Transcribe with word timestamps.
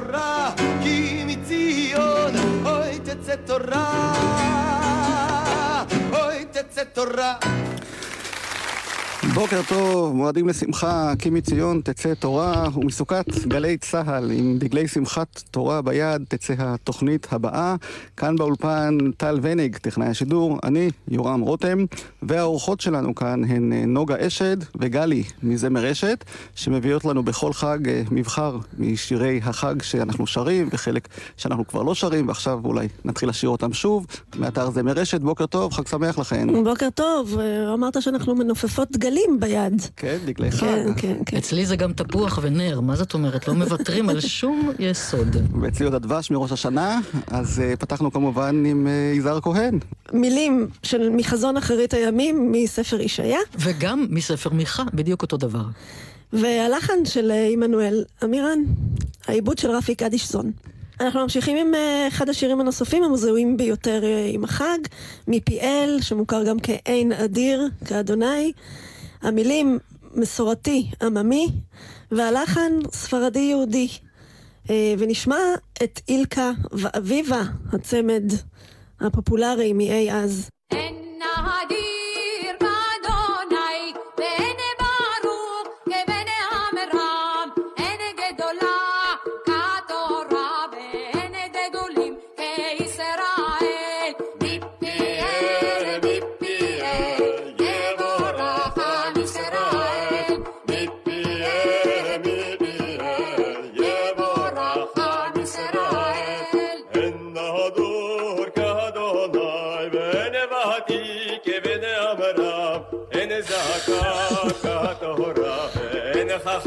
תורה, 0.00 0.50
כי 0.82 1.24
מציון 1.26 2.34
אוי 2.66 2.98
תצא 2.98 3.34
תורה, 3.46 4.12
אוי 6.12 6.44
תצא 6.52 6.84
תורה. 6.84 7.55
בוקר 9.36 9.60
טוב, 9.68 10.16
מועדים 10.16 10.48
לשמחה, 10.48 11.12
כי 11.18 11.30
מציון 11.30 11.80
תצא 11.84 12.14
תורה, 12.14 12.68
ומסוכת 12.76 13.26
גלי 13.46 13.76
צה"ל 13.76 14.30
עם 14.30 14.58
דגלי 14.58 14.88
שמחת 14.88 15.42
תורה 15.50 15.82
ביד 15.82 16.24
תצא 16.28 16.54
התוכנית 16.58 17.26
הבאה. 17.30 17.74
כאן 18.16 18.36
באולפן 18.36 18.98
טל 19.16 19.38
ונג, 19.42 19.76
טכנאי 19.76 20.06
השידור, 20.06 20.58
אני 20.64 20.90
יורם 21.08 21.40
רותם, 21.40 21.84
והאורחות 22.22 22.80
שלנו 22.80 23.14
כאן 23.14 23.44
הן 23.44 23.72
אה, 23.72 23.86
נוגה 23.86 24.26
אשד 24.26 24.56
וגלי 24.80 25.22
מזמר 25.42 25.80
רשת, 25.80 26.24
שמביאות 26.54 27.04
לנו 27.04 27.22
בכל 27.22 27.52
חג 27.52 27.88
אה, 27.88 28.02
מבחר 28.10 28.58
משירי 28.78 29.40
החג 29.44 29.82
שאנחנו 29.82 30.26
שרים, 30.26 30.68
וחלק 30.72 31.08
שאנחנו 31.36 31.66
כבר 31.66 31.82
לא 31.82 31.94
שרים, 31.94 32.28
ועכשיו 32.28 32.60
אולי 32.64 32.88
נתחיל 33.04 33.28
לשיר 33.28 33.48
אותם 33.48 33.72
שוב, 33.72 34.06
מאתר 34.36 34.70
זמר 34.70 34.92
רשת. 34.92 35.20
בוקר 35.20 35.46
טוב, 35.46 35.72
חג 35.72 35.86
שמח 35.86 36.18
לכן. 36.18 36.64
בוקר 36.64 36.88
טוב, 36.94 37.38
אה, 37.38 37.74
אמרת 37.74 38.02
שאנחנו 38.02 38.34
מנופפות 38.34 38.90
דגלים 38.92 39.25
ביד. 39.40 39.82
כן, 39.96 40.16
דגלי 40.26 40.50
חג. 40.50 40.60
כן, 40.60 40.86
כן, 40.96 41.16
כן. 41.26 41.36
אצלי 41.36 41.66
זה 41.66 41.76
גם 41.76 41.92
תפוח 41.92 42.38
ונר, 42.42 42.80
מה 42.80 42.96
זאת 42.96 43.14
אומרת? 43.14 43.48
לא 43.48 43.54
מוותרים 43.54 44.08
על 44.08 44.20
שום 44.20 44.70
יסוד. 44.78 45.36
ואצלי 45.60 45.84
עוד 45.84 45.94
הדבש 45.94 46.30
מראש 46.30 46.52
השנה, 46.52 47.00
אז 47.26 47.62
uh, 47.74 47.76
פתחנו 47.76 48.12
כמובן 48.12 48.64
עם 48.66 48.86
uh, 48.86 49.18
יזהר 49.18 49.40
כהן. 49.40 49.78
מילים 50.12 50.68
של 50.82 51.10
מחזון 51.10 51.56
אחרית 51.56 51.94
הימים 51.94 52.52
מספר 52.52 53.00
ישעיה, 53.00 53.38
וגם 53.58 54.06
מספר 54.10 54.50
מיכה, 54.50 54.82
בדיוק 54.94 55.22
אותו 55.22 55.36
דבר. 55.36 55.64
והלחן 56.32 57.04
של 57.04 57.30
אה, 57.30 57.48
עמנואל 57.52 58.04
אמירן, 58.24 58.58
העיבוד 59.26 59.58
של 59.58 59.70
רפי 59.70 59.94
קדישזון. 59.94 60.50
אנחנו 61.00 61.20
ממשיכים 61.20 61.56
עם 61.56 61.74
אחד 62.08 62.28
השירים 62.28 62.60
הנוספים 62.60 63.04
המזוהים 63.04 63.56
ביותר 63.56 64.02
עם 64.32 64.44
החג, 64.44 64.78
מפיאל, 65.28 65.98
שמוכר 66.00 66.44
גם 66.44 66.56
כעין 66.62 67.12
אדיר, 67.12 67.68
כאדוני. 67.84 68.52
המילים 69.22 69.78
מסורתי, 70.14 70.90
עממי, 71.02 71.48
והלחן 72.10 72.72
ספרדי 72.92 73.38
יהודי. 73.38 73.88
אה, 74.70 74.94
ונשמע 74.98 75.38
את 75.82 76.00
אילקה 76.08 76.50
ואביבה, 76.72 77.42
הצמד 77.72 78.22
הפופולרי 79.00 79.72
מאי 79.72 80.12
אז. 80.12 80.48
אין 80.72 80.94
נהדיר 81.18 82.05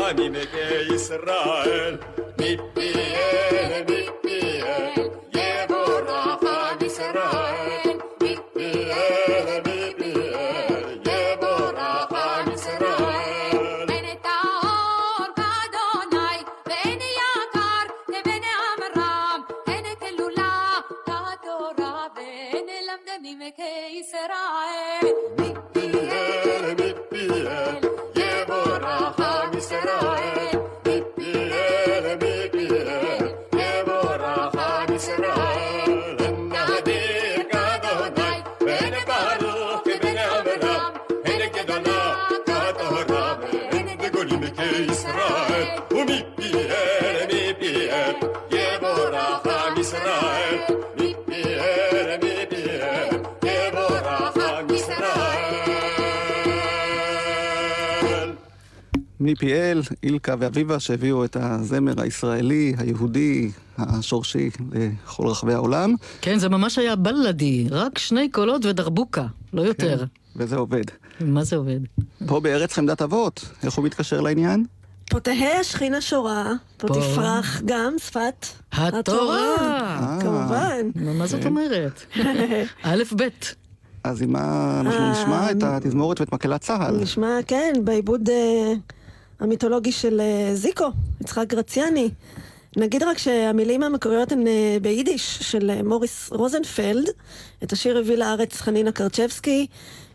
واني 0.09 0.29
نجاي 0.29 0.95
إسرائيل 0.95 1.97
מפי-אל, 59.39 59.81
אילקה 60.03 60.35
ואביבה, 60.39 60.79
שהביאו 60.79 61.25
את 61.25 61.37
הזמר 61.39 62.01
הישראלי, 62.01 62.73
היהודי, 62.77 63.51
השורשי 63.77 64.49
לכל 64.71 65.27
רחבי 65.27 65.53
העולם, 65.53 65.95
כן, 66.21 66.39
זה 66.39 66.49
ממש 66.49 66.77
היה 66.77 66.95
בלאדי, 66.95 67.67
רק 67.71 67.97
שני 67.97 68.29
קולות 68.29 68.65
ודרבוקה, 68.65 69.25
לא 69.53 69.61
יותר. 69.61 70.05
וזה 70.35 70.55
עובד. 70.55 70.83
מה 71.21 71.43
זה 71.43 71.55
עובד? 71.55 71.79
פה 72.27 72.39
בארץ 72.39 72.73
חמדת 72.73 73.01
אבות, 73.01 73.45
איך 73.63 73.73
הוא 73.73 73.85
מתקשר 73.85 74.21
לעניין? 74.21 74.65
פה 75.09 75.19
תהא 75.19 75.59
השכינה 75.59 76.01
שורה, 76.01 76.53
פה. 76.77 76.87
תפרח 76.87 77.61
גם 77.65 77.93
שפת 77.99 78.45
התורה! 78.71 79.55
אה, 79.59 80.17
כמובן. 80.21 81.15
מה 81.17 81.27
זאת 81.27 81.45
אומרת? 81.45 82.05
א' 82.83 83.03
ב'. 83.15 83.23
אז 84.03 84.21
עם 84.21 84.33
מה 84.33 84.77
אנחנו 84.81 84.99
אה, 84.99 85.11
נשמע 85.11 85.51
את 85.51 85.63
התזמורת 85.63 86.19
ואת 86.19 86.33
מקהלת 86.33 86.61
צה"ל? 86.61 86.97
נשמע, 87.01 87.37
כן, 87.47 87.73
בעיבוד 87.83 88.29
אה, 88.29 88.73
המיתולוגי 89.39 89.91
של 89.91 90.21
אה, 90.21 90.55
זיקו, 90.55 90.87
יצחק 91.21 91.45
גרציאני. 91.47 92.09
נגיד 92.77 93.03
רק 93.03 93.17
שהמילים 93.17 93.83
המקוריות 93.83 94.31
הן 94.31 94.47
אה, 94.47 94.77
ביידיש 94.81 95.37
של 95.41 95.69
אה, 95.69 95.83
מוריס 95.83 96.29
רוזנפלד. 96.31 97.09
את 97.63 97.73
השיר 97.73 97.97
הביא 97.97 98.15
לארץ 98.15 98.61
חנינה 98.61 98.91
קרצ'בסקי, 98.91 99.67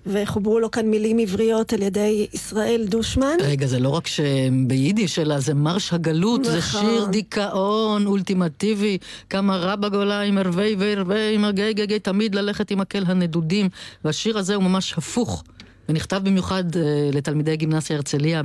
וחוברו 0.07 0.61
לו 0.61 0.71
כאן 0.71 0.87
מילים 0.87 1.19
עבריות 1.19 1.73
על 1.73 1.83
ידי 1.83 2.27
ישראל 2.33 2.85
דושמן. 2.89 3.37
רגע, 3.41 3.67
זה 3.67 3.79
לא 3.79 3.89
רק 3.89 4.07
שביידיש, 4.07 5.19
אלא 5.19 5.41
זה 5.41 5.55
מרש 5.55 5.93
הגלות, 5.93 6.45
זה 6.45 6.59
נכון. 6.59 6.81
שיר 6.81 7.05
דיכאון 7.05 8.07
אולטימטיבי. 8.07 8.99
כמה 9.31 9.57
רע 9.57 9.77
בגולה 9.77 10.21
עם 10.21 10.39
ערבי 10.39 10.77
וערבי, 10.79 11.35
עם 11.35 11.45
הגי 11.45 11.73
גי 11.73 11.87
גי, 11.87 11.99
תמיד 11.99 12.35
ללכת 12.35 12.71
עם 12.71 12.79
מקל 12.79 13.05
הנדודים. 13.07 13.69
והשיר 14.05 14.39
הזה 14.39 14.55
הוא 14.55 14.63
ממש 14.63 14.95
הפוך, 14.99 15.45
ונכתב 15.89 16.21
במיוחד 16.25 16.77
אה, 16.77 16.83
לתלמידי 17.13 17.57
גימנסיה 17.57 17.97
הרצליה 17.97 18.43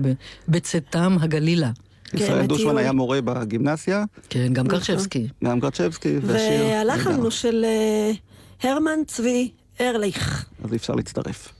בצאתם 0.47 1.17
הגלילה. 1.21 1.71
ישראל 2.13 2.41
כן, 2.41 2.47
דושמן. 2.47 2.77
היה 2.77 2.91
מורה 2.91 3.21
בגימנסיה, 3.21 4.03
כן, 4.29 4.53
גם 4.53 4.67
קרצ'בסקי. 4.67 5.27
גם 5.43 5.59
גרצ'בסקי, 5.59 6.17
והשיר... 6.23 6.65
והלחן. 6.65 7.13
הוא 7.13 7.29
של 7.29 7.65
אה, 7.65 8.11
הרמן 8.69 8.99
צבי 9.07 9.51
ארליך. 9.81 10.45
אז 10.63 10.71
אי 10.71 10.77
אפשר 10.77 10.93
להצטרף. 10.95 11.53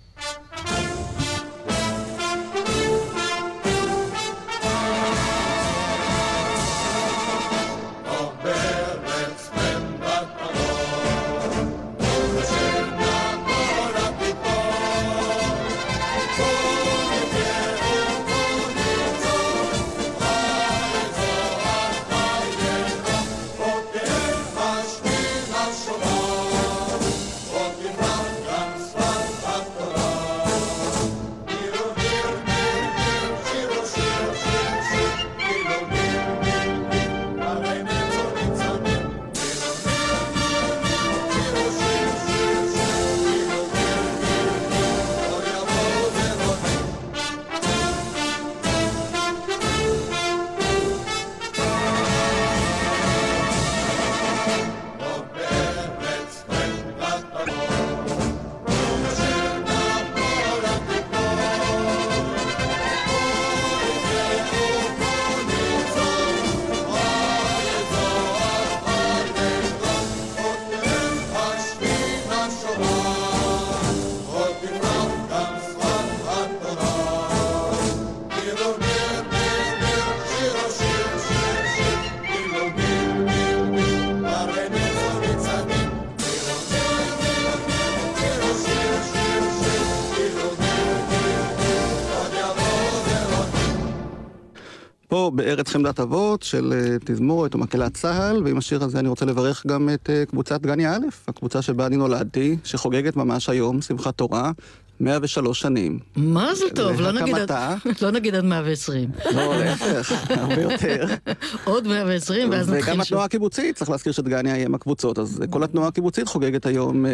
פה 95.49 95.55
בארץ 95.55 95.69
חמדת 95.69 95.99
אבות 95.99 96.43
של 96.43 96.73
אה, 96.73 96.97
תזמורת 97.05 97.55
ומקהלת 97.55 97.93
צה"ל, 97.93 98.43
ועם 98.43 98.57
השיר 98.57 98.83
הזה 98.83 98.99
אני 98.99 99.09
רוצה 99.09 99.25
לברך 99.25 99.65
גם 99.67 99.89
את 99.93 100.09
אה, 100.09 100.25
קבוצת 100.25 100.61
גניה 100.61 100.95
א', 100.95 100.99
הקבוצה 101.27 101.61
שבה 101.61 101.85
אני 101.85 101.97
נולדתי, 101.97 102.57
שחוגגת 102.63 103.15
ממש 103.15 103.49
היום, 103.49 103.81
שמחת 103.81 104.17
תורה, 104.17 104.51
103 104.99 105.59
שנים. 105.59 105.99
מה 106.15 106.55
זה 106.55 106.65
טוב, 106.75 107.01
לא 107.01 107.11
נגיד, 107.11 107.35
עד-. 107.35 107.77
לא 108.01 108.11
נגיד 108.11 108.35
עד 108.35 108.43
120. 108.45 109.09
לא, 109.35 109.57
להפך, 109.57 110.13
הרבה 110.29 110.61
יותר. 110.61 111.05
עוד 111.63 111.87
120 111.87 112.49
ואז 112.51 112.69
נתחיל 112.69 112.83
וגם 112.83 112.93
שוב. 112.93 113.01
התנועה 113.01 113.25
הקיבוצית, 113.25 113.75
צריך 113.75 113.89
להזכיר 113.89 114.13
שדגניה 114.13 114.53
היא 114.53 114.65
אם 114.65 114.75
הקבוצות, 114.75 115.19
אז 115.19 115.41
כל 115.49 115.63
התנועה 115.63 115.87
הקיבוצית 115.87 116.27
חוגגת 116.27 116.65
היום 116.65 117.05
אה, 117.05 117.11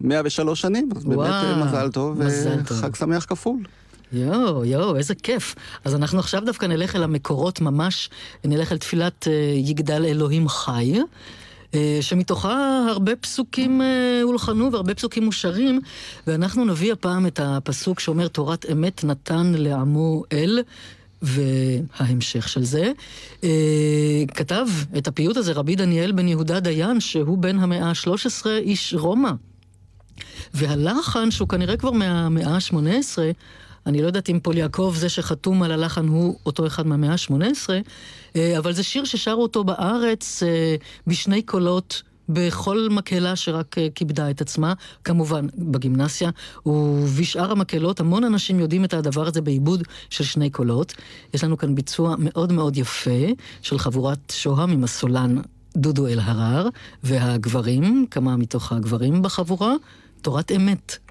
103 0.00 0.60
שנים, 0.60 0.88
אז 0.96 1.04
באמת 1.04 1.30
אה, 1.30 1.64
מזל 1.64 1.90
טוב. 1.90 2.20
וחג 2.20 2.94
שמח 2.94 3.24
כפול. 3.24 3.58
יואו, 4.12 4.64
יואו, 4.64 4.96
איזה 4.96 5.14
כיף. 5.14 5.54
אז 5.84 5.94
אנחנו 5.94 6.18
עכשיו 6.18 6.42
דווקא 6.46 6.66
נלך 6.66 6.96
אל 6.96 7.02
המקורות 7.02 7.60
ממש, 7.60 8.10
נלך 8.44 8.72
אל 8.72 8.78
תפילת 8.78 9.28
אה, 9.28 9.32
יגדל 9.56 10.04
אלוהים 10.04 10.48
חי, 10.48 10.98
אה, 11.74 11.98
שמתוכה 12.00 12.86
הרבה 12.88 13.16
פסוקים 13.16 13.82
אה, 13.82 14.20
הולחנו 14.22 14.72
והרבה 14.72 14.94
פסוקים 14.94 15.24
מושרים, 15.24 15.80
ואנחנו 16.26 16.64
נביא 16.64 16.92
הפעם 16.92 17.26
את 17.26 17.40
הפסוק 17.42 18.00
שאומר 18.00 18.28
תורת 18.28 18.66
אמת 18.72 19.04
נתן 19.04 19.52
לעמו 19.56 20.24
אל. 20.32 20.62
וההמשך 21.22 22.48
של 22.48 22.64
זה. 22.64 22.92
כתב 24.34 24.66
את 24.98 25.08
הפיוט 25.08 25.36
הזה 25.36 25.52
רבי 25.52 25.76
דניאל 25.76 26.12
בן 26.12 26.28
יהודה 26.28 26.60
דיין, 26.60 27.00
שהוא 27.00 27.38
בן 27.38 27.58
המאה 27.58 27.84
ה-13, 27.90 28.46
איש 28.46 28.94
רומא. 28.94 29.30
והלחן, 30.54 31.30
שהוא 31.30 31.48
כנראה 31.48 31.76
כבר 31.76 31.90
מהמאה 31.90 32.54
ה-18, 32.54 33.18
אני 33.88 34.02
לא 34.02 34.06
יודעת 34.06 34.30
אם 34.30 34.40
פול 34.40 34.56
יעקב, 34.56 34.94
זה 34.96 35.08
שחתום 35.08 35.62
על 35.62 35.72
הלחן, 35.72 36.08
הוא 36.08 36.38
אותו 36.46 36.66
אחד 36.66 36.86
מהמאה 36.86 37.12
ה-18, 37.12 37.70
אה, 38.36 38.58
אבל 38.58 38.72
זה 38.72 38.82
שיר 38.82 39.04
ששרו 39.04 39.42
אותו 39.42 39.64
בארץ 39.64 40.42
אה, 40.42 40.76
בשני 41.06 41.42
קולות. 41.42 42.02
בכל 42.30 42.88
מקהלה 42.90 43.36
שרק 43.36 43.78
אה, 43.78 43.88
כיבדה 43.94 44.30
את 44.30 44.40
עצמה, 44.40 44.72
כמובן 45.04 45.46
בגימנסיה, 45.58 46.30
ובשאר 46.66 47.50
המקהלות 47.50 48.00
המון 48.00 48.24
אנשים 48.24 48.60
יודעים 48.60 48.84
את 48.84 48.94
הדבר 48.94 49.26
הזה 49.26 49.40
בעיבוד 49.40 49.82
של 50.10 50.24
שני 50.24 50.50
קולות. 50.50 50.94
יש 51.34 51.44
לנו 51.44 51.58
כאן 51.58 51.74
ביצוע 51.74 52.14
מאוד 52.18 52.52
מאוד 52.52 52.76
יפה 52.76 53.26
של 53.62 53.78
חבורת 53.78 54.32
שוהם 54.32 54.70
עם 54.70 54.84
הסולן 54.84 55.38
דודו 55.76 56.06
אלהרר, 56.06 56.68
והגברים, 57.02 58.06
כמה 58.10 58.36
מתוך 58.36 58.72
הגברים 58.72 59.22
בחבורה, 59.22 59.74
תורת 60.22 60.52
אמת. 60.52 61.07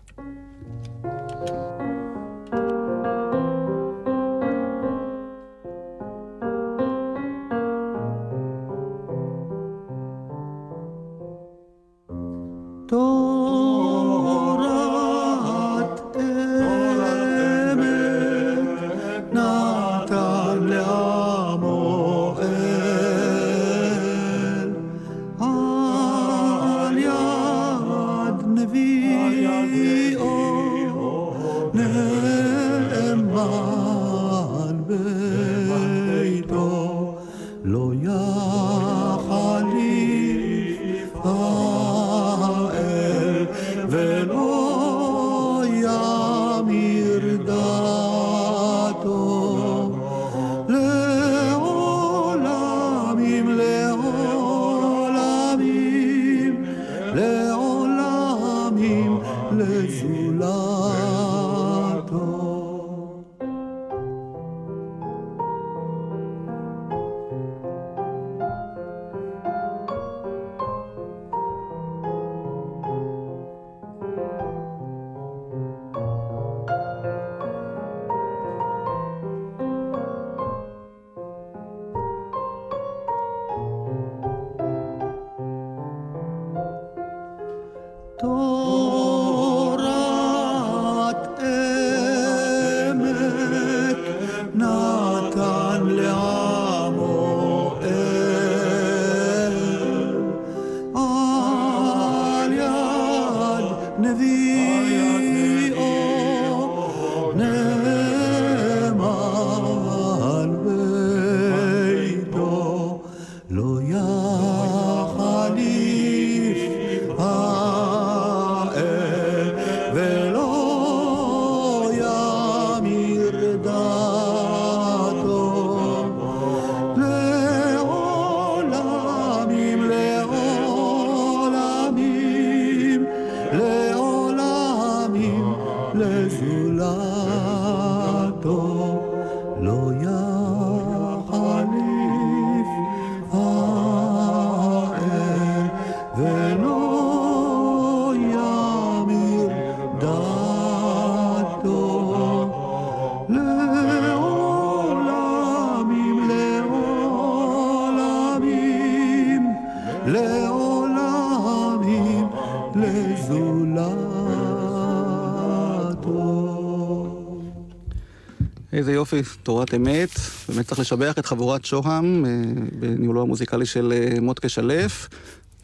יופי, 169.18 169.38
תורת 169.44 169.74
אמת. 169.74 170.10
באמת 170.50 170.68
צריך 170.68 170.80
לשבח 170.80 171.14
את 171.20 171.26
חבורת 171.26 171.66
שוהם 171.66 172.26
אה, 172.26 172.32
בניהולו 172.80 173.22
המוזיקלי 173.22 173.66
של 173.66 173.94
אה, 173.96 174.22
מוטקה 174.22 174.50
שלף. 174.50 175.07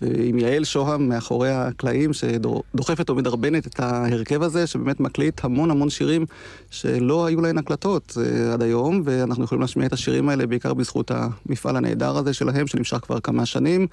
ועם 0.03 0.39
יעל 0.39 0.63
שוהם 0.63 1.09
מאחורי 1.09 1.49
הקלעים, 1.49 2.13
שדוחפת 2.13 3.09
ומדרבנת 3.09 3.67
את 3.67 3.79
ההרכב 3.79 4.43
הזה, 4.43 4.67
שבאמת 4.67 4.99
מקליט 4.99 5.45
המון 5.45 5.71
המון 5.71 5.89
שירים 5.89 6.25
שלא 6.71 7.25
היו 7.25 7.41
להן 7.41 7.57
הקלטות 7.57 8.17
אה, 8.17 8.53
עד 8.53 8.61
היום, 8.61 9.01
ואנחנו 9.05 9.43
יכולים 9.43 9.61
להשמיע 9.61 9.87
את 9.87 9.93
השירים 9.93 10.29
האלה 10.29 10.47
בעיקר 10.47 10.73
בזכות 10.73 11.11
המפעל 11.11 11.75
הנהדר 11.75 12.17
הזה 12.17 12.33
שלהם, 12.33 12.67
שנמשך 12.67 12.97
כבר 12.97 13.19
כמה 13.19 13.45
שנים, 13.45 13.87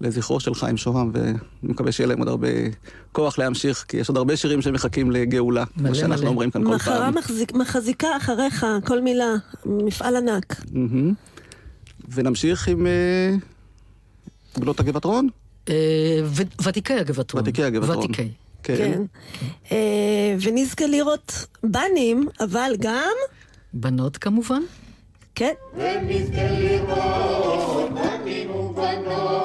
לזכרו 0.00 0.40
של 0.40 0.54
חיים 0.54 0.76
שוהם, 0.76 1.10
ואני 1.14 1.34
מקווה 1.62 1.92
שיהיה 1.92 2.08
להם 2.08 2.18
עוד 2.18 2.28
הרבה 2.28 2.48
כוח 3.12 3.38
להמשיך, 3.38 3.84
כי 3.88 3.96
יש 3.96 4.08
עוד 4.08 4.16
הרבה 4.16 4.36
שירים 4.36 4.62
שמחכים 4.62 5.10
לגאולה, 5.10 5.64
כמו 5.78 5.94
שאנחנו 5.94 6.22
מלא. 6.22 6.28
אומרים 6.28 6.50
כאן 6.50 6.64
כל 6.64 6.78
פעם. 6.78 7.14
מחרה 7.14 7.38
מחזיקה 7.54 8.08
אחריך, 8.16 8.66
כל 8.84 9.00
מילה, 9.00 9.34
מפעל 9.66 10.16
ענק. 10.16 10.52
Mm-hmm. 10.52 11.14
ונמשיך 12.14 12.68
עם 12.68 12.86
בנות 14.58 14.80
הגבעת 14.80 15.04
רון. 15.04 15.28
אה, 15.68 15.74
ותיקי 16.64 16.94
הגבעתרון. 16.94 17.42
ותיקי 17.42 17.64
הגבעתרון. 17.64 17.98
ותיקי. 17.98 18.28
כן. 18.62 18.76
כן. 18.76 19.02
אה, 19.72 20.34
ונזכה 20.42 20.86
לראות 20.86 21.46
בנים, 21.62 22.28
אבל 22.40 22.72
גם... 22.78 23.12
בנות 23.72 24.16
כמובן. 24.16 24.62
כן. 25.34 25.52
ונזכה 25.74 26.42
לראות 26.58 27.90
בנים 27.90 28.50
ובנות 28.50 29.41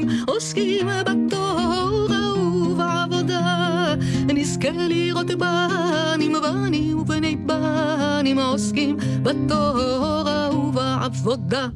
בנים, 0.00 0.08
עוסקים 0.26 0.86
בתורה 1.06 2.34
ובעבודה. 2.34 3.94
נזכה 4.26 4.70
לראות 4.70 5.26
בנים, 5.26 6.32
בנים 6.42 6.98
ובני 6.98 7.36
בנים, 7.36 8.38
עוסקים 8.38 8.96
בתורה 9.22 10.50
ובעבודה. 10.56 11.68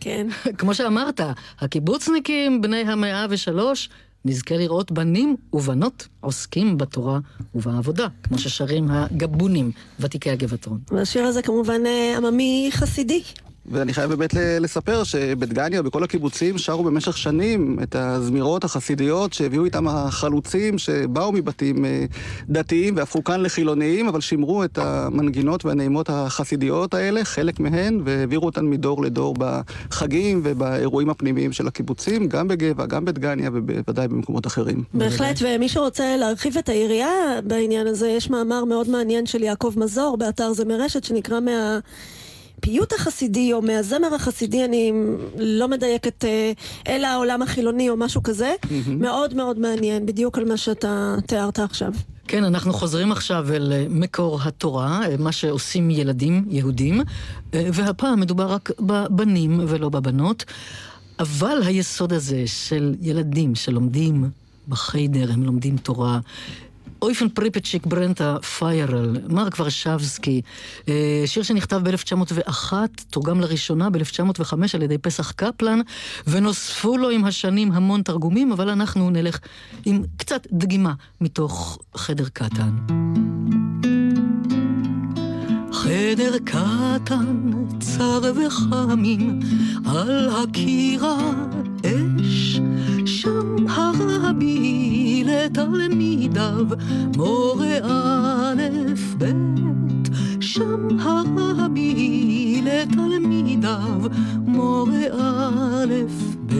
כן. 0.00 0.26
כמו 0.58 0.74
שאמרת, 0.74 1.20
הקיבוצניקים 1.60 2.60
בני 2.60 2.80
המאה 2.80 3.26
ושלוש 3.30 3.88
נזכה 4.24 4.56
לראות 4.56 4.92
בנים 4.92 5.36
ובנות 5.52 6.08
עוסקים 6.20 6.78
בתורה 6.78 7.18
ובעבודה, 7.54 8.06
כמו 8.22 8.38
ששרים 8.38 8.90
הגבונים, 8.90 9.70
ותיקי 10.00 10.30
הגבעתרון. 10.30 10.78
והשיר 10.90 11.24
הזה 11.24 11.42
כמובן 11.42 11.86
אה, 11.86 12.16
עממי 12.16 12.70
חסידי. 12.72 13.22
ואני 13.66 13.94
חייב 13.94 14.10
באמת 14.10 14.34
לספר 14.60 15.04
שבדגניה, 15.04 15.82
בכל 15.82 16.04
הקיבוצים, 16.04 16.58
שרו 16.58 16.84
במשך 16.84 17.16
שנים 17.16 17.78
את 17.82 17.96
הזמירות 17.98 18.64
החסידיות 18.64 19.32
שהביאו 19.32 19.64
איתם 19.64 19.88
החלוצים 19.88 20.78
שבאו 20.78 21.32
מבתים 21.32 21.84
אה, 21.84 22.04
דתיים 22.48 22.96
והפכו 22.96 23.24
כאן 23.24 23.40
לחילוניים, 23.40 24.08
אבל 24.08 24.20
שימרו 24.20 24.64
את 24.64 24.78
המנגינות 24.78 25.64
והנעימות 25.64 26.10
החסידיות 26.10 26.94
האלה, 26.94 27.24
חלק 27.24 27.60
מהן, 27.60 28.00
והעבירו 28.04 28.46
אותן 28.46 28.66
מדור 28.66 29.02
לדור 29.02 29.34
בחגים 29.38 30.40
ובאירועים 30.44 31.10
הפנימיים 31.10 31.52
של 31.52 31.66
הקיבוצים, 31.66 32.28
גם 32.28 32.48
בגבע, 32.48 32.86
גם 32.86 33.04
בדגניה 33.04 33.50
ובוודאי 33.52 34.08
במקומות 34.08 34.46
אחרים. 34.46 34.84
בהחלט, 34.94 35.38
ומי 35.40 35.68
שרוצה 35.68 36.16
להרחיב 36.16 36.58
את 36.58 36.68
היריעה 36.68 37.40
בעניין 37.44 37.86
הזה, 37.86 38.08
יש 38.08 38.30
מאמר 38.30 38.64
מאוד 38.64 38.88
מעניין 38.88 39.26
של 39.26 39.42
יעקב 39.42 39.72
מזור 39.76 40.16
באתר 40.16 40.52
זמרשת, 40.52 41.04
שנקרא 41.04 41.40
מה... 41.40 41.78
מהפיוט 42.64 42.92
החסידי 42.92 43.52
או 43.52 43.62
מהזמר 43.62 44.14
החסידי, 44.14 44.64
אני 44.64 44.92
לא 45.38 45.68
מדייקת, 45.68 46.24
אה, 46.24 46.52
אל 46.88 47.04
העולם 47.04 47.42
החילוני 47.42 47.90
או 47.90 47.96
משהו 47.96 48.22
כזה. 48.22 48.54
Mm-hmm. 48.62 48.90
מאוד 48.90 49.34
מאוד 49.34 49.58
מעניין, 49.58 50.06
בדיוק 50.06 50.38
על 50.38 50.44
מה 50.44 50.56
שאתה 50.56 51.16
תיארת 51.26 51.58
עכשיו. 51.58 51.92
כן, 52.28 52.44
אנחנו 52.44 52.72
חוזרים 52.72 53.12
עכשיו 53.12 53.46
אל 53.52 53.72
אה, 53.72 53.86
מקור 53.90 54.40
התורה, 54.42 55.00
אה, 55.06 55.16
מה 55.18 55.32
שעושים 55.32 55.90
ילדים 55.90 56.44
יהודים, 56.48 57.00
והפעם 57.52 58.20
מדובר 58.20 58.46
רק 58.46 58.70
בבנים 58.80 59.60
ולא 59.68 59.88
בבנות. 59.88 60.44
אבל 61.18 61.58
היסוד 61.64 62.12
הזה 62.12 62.42
של 62.46 62.94
ילדים 63.00 63.54
שלומדים 63.54 64.30
בחיידר, 64.68 65.32
הם 65.32 65.42
לומדים 65.42 65.76
תורה, 65.76 66.18
אויפן 67.02 67.28
פריפצ'יק 67.28 67.86
ברנטה 67.86 68.36
פיירל, 68.58 69.16
מרק 69.28 69.60
ורשבסקי, 69.60 70.42
אה, 70.88 71.22
שיר 71.26 71.42
שנכתב 71.42 71.80
ב-1901, 71.84 72.72
תורגם 73.10 73.40
לראשונה 73.40 73.90
ב-1905 73.90 74.54
על 74.74 74.82
ידי 74.82 74.98
פסח 74.98 75.30
קפלן, 75.30 75.80
ונוספו 76.26 76.96
לו 76.96 77.10
עם 77.10 77.24
השנים 77.24 77.72
המון 77.72 78.02
תרגומים, 78.02 78.52
אבל 78.52 78.68
אנחנו 78.68 79.10
נלך 79.10 79.38
עם 79.84 80.02
קצת 80.16 80.46
דגימה 80.52 80.92
מתוך 81.20 81.78
חדר 81.96 82.28
קטן. 82.32 82.70
חדר 85.72 86.38
קטן, 86.44 87.50
צר 87.80 88.20
וחמים, 88.34 89.40
על 89.86 90.28
הקירה 90.28 91.16
אש, 91.86 92.43
שם 93.24 93.68
הרבי 93.68 95.24
לתלמידיו, 95.26 96.66
מורה 97.16 97.78
א' 97.82 98.62
ב', 99.18 99.24
שם 100.40 101.00
הרבי 101.00 102.62
לתלמידיו, 102.64 104.00
מורה 104.46 105.06
א' 105.18 105.94
ב'. 106.46 106.54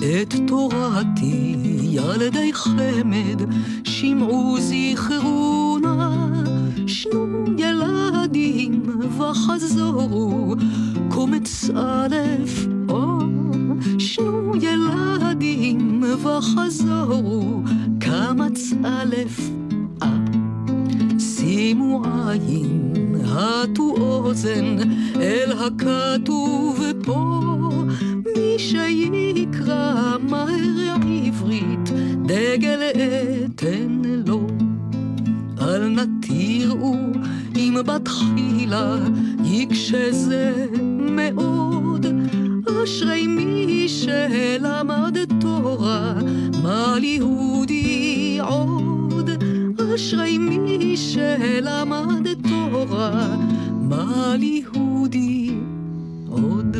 את 0.00 0.34
תורתי 0.46 1.56
ילדי 1.82 2.52
חמד, 2.52 3.42
שמעו 3.84 4.56
זכרו 4.60 5.78
נא 5.82 6.08
שנו 6.86 7.44
ילדים 8.34 8.82
וחזורו, 9.18 10.54
קומץ 11.08 11.70
א', 11.74 12.16
או, 12.88 13.18
שנו 13.98 14.52
ילדים 14.56 16.02
וחזורו, 16.02 17.62
קמץ 18.00 18.72
א', 18.84 19.14
אה. 20.02 20.08
שימו 21.18 22.02
עין, 22.04 22.92
הטו 23.24 23.94
אוזן, 23.96 24.76
אל 25.20 25.52
הכתוב 25.52 26.80
פה, 27.04 27.50
מי 28.26 28.58
שיקרא 28.58 30.16
מהר 30.28 30.96
עברית, 31.26 31.90
דגל 32.26 32.80
אתן 33.46 34.02
לו. 34.26 34.61
אל 35.68 35.88
נא 35.88 36.04
תראו 36.22 36.94
אם 37.56 37.76
בתחילה 37.86 38.96
יקשה 39.44 40.12
זה 40.12 40.66
מאוד. 40.88 42.06
אשרי 42.84 43.26
מי 43.26 43.88
שלמד 43.88 45.18
תורה, 45.40 46.14
מה 46.62 46.96
ליהודי 47.00 48.38
עוד? 48.42 49.30
אשרי 49.94 50.38
מי 50.38 50.96
שלמד 50.96 52.28
תורה, 52.48 53.36
מה 53.80 54.34
ליהודי 54.38 55.50
עוד? 56.28 56.76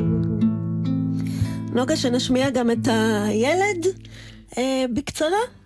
נוגה, 1.73 1.97
שנשמיע 1.97 2.51
גם 2.51 2.71
את 2.71 2.89
הילד 2.89 3.87
אה, 4.59 4.85
בקצרה. 4.95 5.62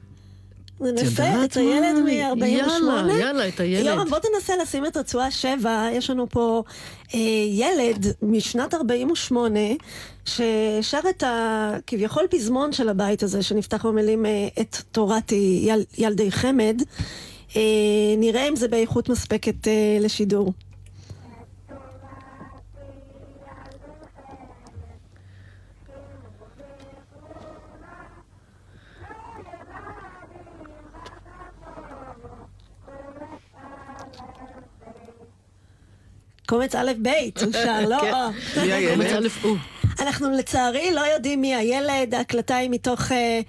ננסה 0.81 1.45
את 1.45 1.57
הילד 1.57 1.99
מ-48. 2.05 2.45
יאללה, 2.45 3.19
יאללה, 3.19 3.49
את 3.49 3.61
הילד. 3.61 3.87
יורם, 3.87 4.11
בוא 4.11 4.19
תנסה 4.19 4.57
לשים 4.63 4.87
את 4.87 4.97
רצועה 4.97 5.31
7. 5.31 5.89
יש 5.93 6.11
לנו 6.11 6.27
פה 6.31 6.63
אה, 7.15 7.21
ילד 7.51 8.07
משנת 8.23 8.75
48, 8.75 9.61
ששר 10.25 11.01
את 11.11 11.23
הכביכול 11.27 12.27
פזמון 12.31 12.73
של 12.73 12.89
הבית 12.89 13.23
הזה, 13.23 13.43
שנפתח 13.43 13.87
במילים 13.87 14.27
אה, 14.27 14.49
את 14.61 14.77
תורת 14.93 15.33
יל, 15.33 15.85
ילדי 15.99 16.31
חמד. 16.31 16.83
אה, 17.57 17.63
נראה 18.19 18.49
אם 18.49 18.57
זה 18.57 18.69
באיכות 18.69 19.09
מספקת 19.09 19.69
אה, 19.69 19.99
לשידור. 20.01 20.53
קומץ 36.47 36.75
א' 36.75 36.93
ב', 37.03 37.09
הוא 37.43 37.53
שר, 37.53 37.89
לא? 37.91 37.99
כן. 38.01 38.61
מי 38.61 38.73
הילד? 38.73 38.97
קומץ 38.97 39.13
א' 39.13 39.47
הוא. 39.47 39.57
אנחנו 40.01 40.31
לצערי 40.31 40.95
לא 40.95 41.01
יודעים 41.01 41.41
מי 41.41 41.55
הילד, 41.55 42.15
ההקלטה 42.15 42.57
היא 42.57 42.71
מתוך 42.71 43.13
אה, 43.13 43.41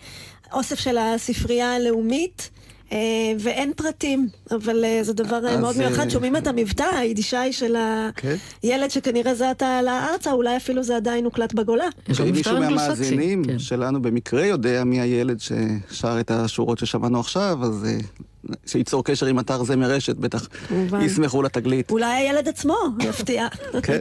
אוסף 0.54 0.80
של 0.80 0.98
הספרייה 0.98 1.76
הלאומית. 1.76 2.50
אה, 2.92 2.98
ואין 3.40 3.74
פרטים, 3.76 4.28
אבל 4.52 4.86
אה, 4.86 5.00
זה 5.04 5.14
דבר 5.14 5.58
מאוד 5.60 5.78
מיוחד. 5.78 6.10
שומעים 6.10 6.38
את 6.38 6.48
המבטא 6.48 6.84
היידישאי 6.84 7.54
של 7.54 7.76
כן. 8.16 8.36
הילד 8.64 8.92
שכנראה 8.92 9.36
זה 9.36 9.50
עתה 9.50 9.78
עלה 9.78 10.08
ארצה, 10.12 10.32
אולי 10.32 10.58
אפילו 10.58 10.84
זה 10.84 10.96
עדיין 10.96 11.26
הוקלט 11.26 11.54
בגולה. 11.54 11.88
ואם 12.08 12.26
מבטא 12.26 12.32
מישהו 12.32 12.60
מהמאזינים 12.60 13.44
כן. 13.46 13.60
שלנו 13.60 14.02
במקרה 14.02 14.46
יודע 14.46 14.84
מי 14.84 15.02
הילד 15.02 15.40
ששר 15.40 16.20
את 16.20 16.32
השורות 16.32 16.80
ששמענו 16.80 17.20
עכשיו, 17.20 17.58
אז 17.62 17.86
שייצור 18.66 19.04
קשר 19.04 19.26
עם 19.26 19.40
אתר 19.40 19.64
זמר 19.64 19.92
רשת, 19.92 20.16
בטח 20.16 20.48
כמובן. 20.68 21.02
ישמחו 21.02 21.44
לתגלית. 21.44 21.92
אולי 21.92 22.06
הילד 22.06 22.48
עצמו 22.48 22.78
יפתיע. 23.04 23.48
כן. 23.84 24.00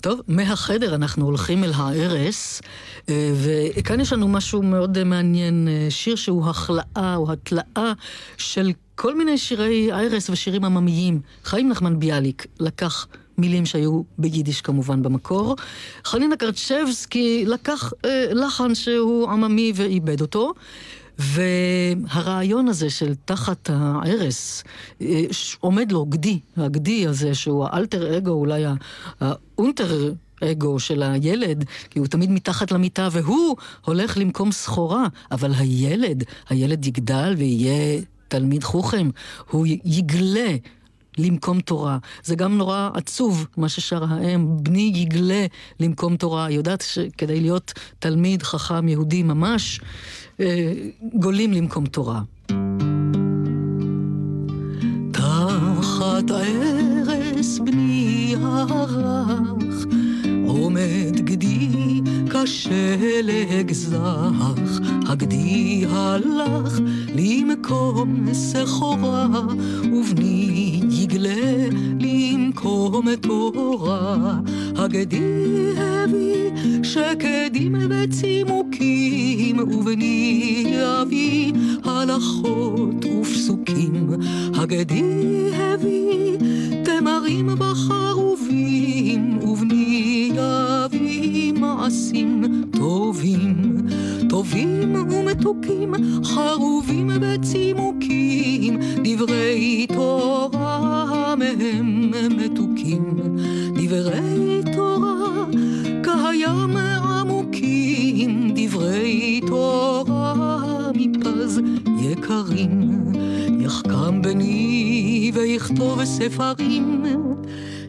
טוב, 0.00 0.20
מהחדר 0.28 0.94
אנחנו 0.94 1.24
הולכים 1.24 1.64
אל 1.64 1.72
הערש, 1.74 2.60
אה, 3.08 3.32
וכאן 3.76 4.00
יש 4.00 4.12
לנו 4.12 4.28
משהו 4.28 4.62
מאוד 4.62 5.04
מעניין, 5.04 5.68
אה, 5.68 5.86
שיר 5.90 6.16
שהוא 6.16 6.46
החלאה 6.46 7.14
או 7.16 7.32
התלאה 7.32 7.92
של 8.36 8.72
כל 8.94 9.16
מיני 9.16 9.38
שירי 9.38 9.92
הערש 9.92 10.30
ושירים 10.30 10.64
עממיים. 10.64 11.20
חיים 11.44 11.68
נחמן 11.68 11.98
ביאליק 11.98 12.46
לקח 12.60 13.06
מילים 13.38 13.66
שהיו 13.66 14.02
ביידיש 14.18 14.60
כמובן 14.60 15.02
במקור. 15.02 15.56
חנינה 16.04 16.36
קרצ'בסקי 16.36 17.44
לקח 17.46 17.92
אה, 18.04 18.26
לחן 18.32 18.74
שהוא 18.74 19.30
עממי 19.30 19.72
ועיבד 19.74 20.20
אותו. 20.20 20.52
והרעיון 21.18 22.68
הזה 22.68 22.90
של 22.90 23.14
תחת 23.24 23.70
הערש, 23.72 24.62
אה, 25.02 25.22
עומד 25.60 25.92
לו 25.92 26.06
גדי, 26.06 26.38
הגדי 26.56 27.06
הזה 27.06 27.34
שהוא 27.34 27.64
האלטר 27.64 28.16
אגו, 28.18 28.30
אולי 28.30 28.64
האונטר 29.20 30.12
אגו 30.44 30.80
של 30.80 31.02
הילד, 31.02 31.64
כי 31.90 31.98
הוא 31.98 32.06
תמיד 32.06 32.30
מתחת 32.30 32.72
למיטה 32.72 33.08
והוא 33.12 33.56
הולך 33.84 34.18
למקום 34.18 34.52
סחורה, 34.52 35.06
אבל 35.30 35.54
הילד, 35.54 36.24
הילד 36.48 36.86
יגדל 36.86 37.34
ויהיה 37.38 38.00
תלמיד 38.28 38.64
חוכם, 38.64 39.10
הוא 39.50 39.66
יגלה. 39.84 40.56
למקום 41.18 41.60
תורה. 41.60 41.98
זה 42.24 42.36
גם 42.36 42.58
נורא 42.58 42.90
עצוב, 42.94 43.46
מה 43.56 43.68
ששרה 43.68 44.06
האם, 44.10 44.46
בני 44.62 44.92
יגלה 44.94 45.46
למקום 45.80 46.16
תורה. 46.16 46.46
היא 46.46 46.56
יודעת 46.56 46.80
שכדי 46.80 47.40
להיות 47.40 47.72
תלמיד 47.98 48.42
חכם 48.42 48.88
יהודי 48.88 49.22
ממש, 49.22 49.80
אה, 50.40 50.72
גולים 51.14 51.52
למקום 51.52 51.86
תורה. 51.86 52.20
תחת 55.12 56.30
ערש 56.30 57.58
בני 57.64 58.34
הרך, 58.40 59.84
עומד 60.46 61.20
גדי 61.20 62.00
כשלג 62.44 63.72
זך, 63.72 64.52
הגדי 65.08 65.84
הלך 65.88 66.80
למקום 67.14 68.32
סחורה, 68.32 69.28
ובני 69.92 70.80
יגלה 70.90 71.68
למקום 72.00 73.14
תורה. 73.16 74.38
הגדי 74.76 75.72
הביא 75.76 76.50
שקדים 76.82 77.74
וצימוקים, 77.90 79.58
ובני 79.58 80.64
יביא 80.66 81.52
הלכות 81.84 83.04
ופסוקים. 83.20 84.10
הגדי 84.54 85.50
הביא 85.54 86.36
תמרים 86.84 87.48
בחרובים, 87.58 89.38
ובני 89.42 90.30
יביא 90.34 91.52
מעשים 91.52 92.27
טובים. 92.72 93.76
טובים 94.28 94.94
ומתוקים, 95.10 95.94
חרובים 96.24 97.10
וצימוקים, 97.20 98.78
דברי 99.04 99.86
תורה 99.94 101.34
מהם 101.38 102.10
מתוקים. 102.36 103.16
דברי 103.74 104.60
תורה 104.72 105.46
כהים 106.02 106.76
עמוקים, 106.76 108.50
דברי 108.54 109.40
תורה 109.46 110.64
מפז 110.94 111.60
יקרים. 112.00 112.98
יחכם 113.60 114.22
בני 114.22 115.30
ויכתוב 115.34 116.04
ספרים, 116.04 117.02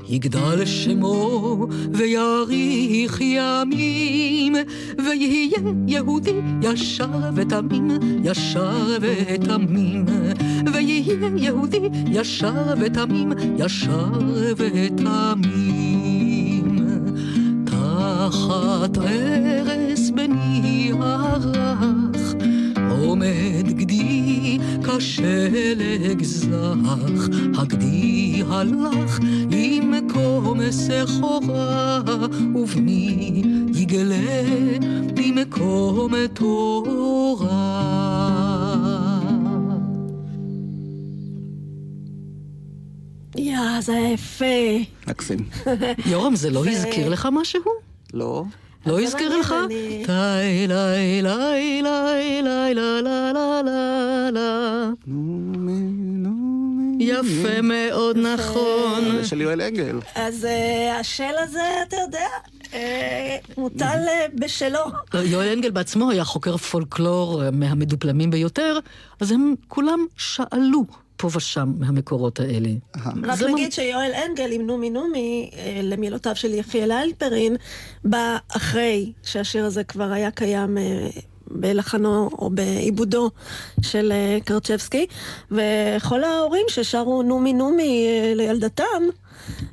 יגדל 0.10 0.66
שמו 0.66 1.68
ויאריך 1.94 3.22
ימים, 3.22 4.56
ויהיה 5.06 5.60
יהודי 5.88 6.34
ישר 6.62 7.10
ותמים, 7.36 7.88
ישר 8.24 8.98
ותמים, 9.02 10.06
ויהיה 10.74 11.30
יהודי 11.38 11.90
ישר 12.12 12.74
ותמים, 12.80 13.32
ישר 13.58 14.12
ותמים. 14.58 16.00
תחת 17.66 18.98
ערש 18.98 20.10
בני 20.16 20.92
הרך, 21.00 22.34
עומד 22.90 23.68
גדי 23.68 24.60
כשלג 24.84 26.19
זך, 26.50 27.30
הגדי 27.58 28.44
הלך 28.50 29.20
למקום 29.52 30.72
סחורה, 30.72 32.02
ובני 32.56 33.42
יגלה 33.76 34.44
למקום 35.18 36.14
תורה. 36.28 37.50
יא, 43.36 43.82
זה 43.82 43.94
היה 43.94 44.14
יפה. 44.14 44.46
מקסים. 45.08 45.40
יורם, 46.06 46.36
זה 46.36 46.50
לא 46.50 46.66
הזכיר 46.66 47.10
לך 47.10 47.28
משהו? 47.32 47.62
לא? 48.14 48.44
לא 48.86 49.02
הזכיר 49.02 49.38
לך? 49.38 49.56
טי 50.06 50.68
לי 50.68 50.68
לי 50.68 51.22
לי 51.22 52.42
לי 52.42 52.74
לה 52.74 53.02
לה 53.02 53.62
לה 53.62 54.32
לה 54.32 54.90
יפה 57.00 57.62
מאוד, 57.64 58.18
נכון. 58.18 59.18
זה 59.18 59.28
של 59.28 59.42
יואל 59.42 59.62
אנגל. 59.62 60.00
אז 60.16 60.46
אה, 60.46 61.00
השל 61.00 61.34
הזה, 61.44 61.84
אתה 61.88 61.96
יודע, 61.96 62.28
אה, 62.74 63.38
מוטל 63.58 64.00
אה, 64.08 64.26
בשלו. 64.36 64.80
לא, 65.14 65.20
יואל 65.20 65.48
אנגל 65.48 65.72
בעצמו 65.72 66.12
היה 66.12 66.24
חוקר 66.24 66.58
פולקלור 66.58 67.42
מהמדופלמים 67.52 68.32
ביותר, 68.32 68.80
אז 69.20 69.32
הם 69.32 69.56
כולם 69.68 70.06
שאלו 70.18 70.86
פה 71.18 71.30
ושם 71.36 71.74
מהמקורות 71.80 72.40
האלה. 72.40 72.70
רק 73.24 73.42
נגיד 73.42 73.72
שיואל 73.72 74.12
אנגל 74.28 74.52
עם 74.52 74.62
נומי 74.68 74.90
נומי, 74.90 75.52
למילותיו 75.84 76.36
של 76.36 76.54
יחיאל 76.54 76.92
אלפרין, 76.92 77.56
בא 78.04 78.38
אחרי 78.50 79.12
שהשיר 79.24 79.66
הזה 79.66 79.84
כבר 79.84 80.12
היה 80.12 80.32
קיים 80.32 80.78
בלחנו 81.52 82.30
או 82.38 82.50
בעיבודו 82.50 83.30
של 83.82 84.12
אה, 84.12 84.38
קרצ'בסקי, 84.46 85.08
וכל 85.52 86.24
ההורים 86.24 86.66
ששרו 86.68 87.24
נומי 87.24 87.54
נומי 87.54 88.08
אה, 88.08 88.34
לילדתם, 88.36 89.04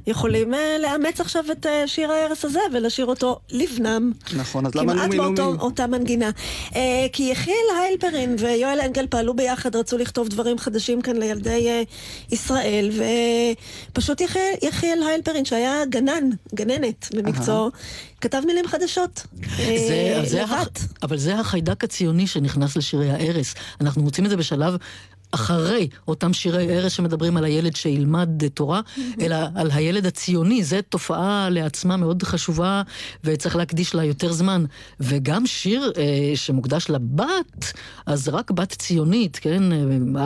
יכולים 0.07 0.55
אה, 0.55 0.77
לאמץ 0.83 1.21
עכשיו 1.21 1.45
את 1.53 1.67
אה, 1.67 1.89
שיר 1.89 2.11
ההרס 2.13 2.45
הזה 2.45 2.61
ולשיר 2.73 3.07
אותו 3.07 3.39
לבנם. 3.51 4.13
נכון, 4.37 4.67
אז 4.67 4.75
למה 4.75 4.95
נומי 4.95 5.17
כמעט 5.17 5.39
נומי? 5.39 5.59
באותה 5.59 5.87
מנגינה. 5.87 6.31
אה, 6.77 7.07
כי 7.13 7.23
יחיאל 7.23 7.67
היילפרין 7.81 8.37
ויואל 8.39 8.81
אנגל 8.81 9.07
פעלו 9.07 9.37
ביחד, 9.37 9.77
רצו 9.77 9.99
לכתוב 9.99 10.29
דברים 10.29 10.59
חדשים 10.59 11.03
כאן 11.03 11.17
לילדי 11.17 11.85
ישראל, 12.33 12.91
ופשוט 13.93 14.21
יחיאל, 14.63 15.03
היילפרין, 15.09 15.45
שהיה 15.45 15.85
גנן, 15.85 16.31
גננת 16.55 17.09
במקצועו, 17.15 17.71
כתב 18.21 18.43
מילים 18.47 18.67
חדשות. 18.67 19.27
אה, 19.59 19.77
זה, 19.89 20.31
זה 20.31 20.45
הח... 20.45 20.69
אבל 21.03 21.17
זה 21.17 21.35
החיידק 21.39 21.85
הציוני 21.85 22.27
שנכנס 22.27 22.77
לשירי 22.77 23.11
הערש. 23.11 23.55
אנחנו 23.81 24.03
מוצאים 24.03 24.25
את 24.25 24.31
זה 24.31 24.37
בשלב 24.37 24.77
אחרי 25.37 25.89
אותם 26.09 26.33
שירי 26.33 26.73
ערש 26.73 26.97
שמדברים 26.97 27.37
על 27.37 27.45
הילד 27.45 27.77
שילמד 27.77 28.49
תורה, 28.55 28.81
אלא 29.21 29.37
על 29.55 29.71
הילד 29.71 30.07
הציוני. 30.07 30.65
זו 30.65 30.77
תופעה 30.89 31.49
לעצמה 31.51 31.97
מאוד 31.97 32.23
חשובה, 32.23 32.83
וצריך 33.25 33.57
להקדיש 33.57 33.95
לה 33.95 34.05
יותר 34.05 34.33
זמן. 34.33 34.65
וגם 35.01 35.47
שיר 35.47 35.93
אה, 35.97 36.33
שמוקדש 36.35 36.91
לבת, 36.91 37.73
אז 38.07 38.29
רק 38.29 38.51
בת 38.51 38.73
ציונית, 38.73 39.37
כן? 39.37 39.63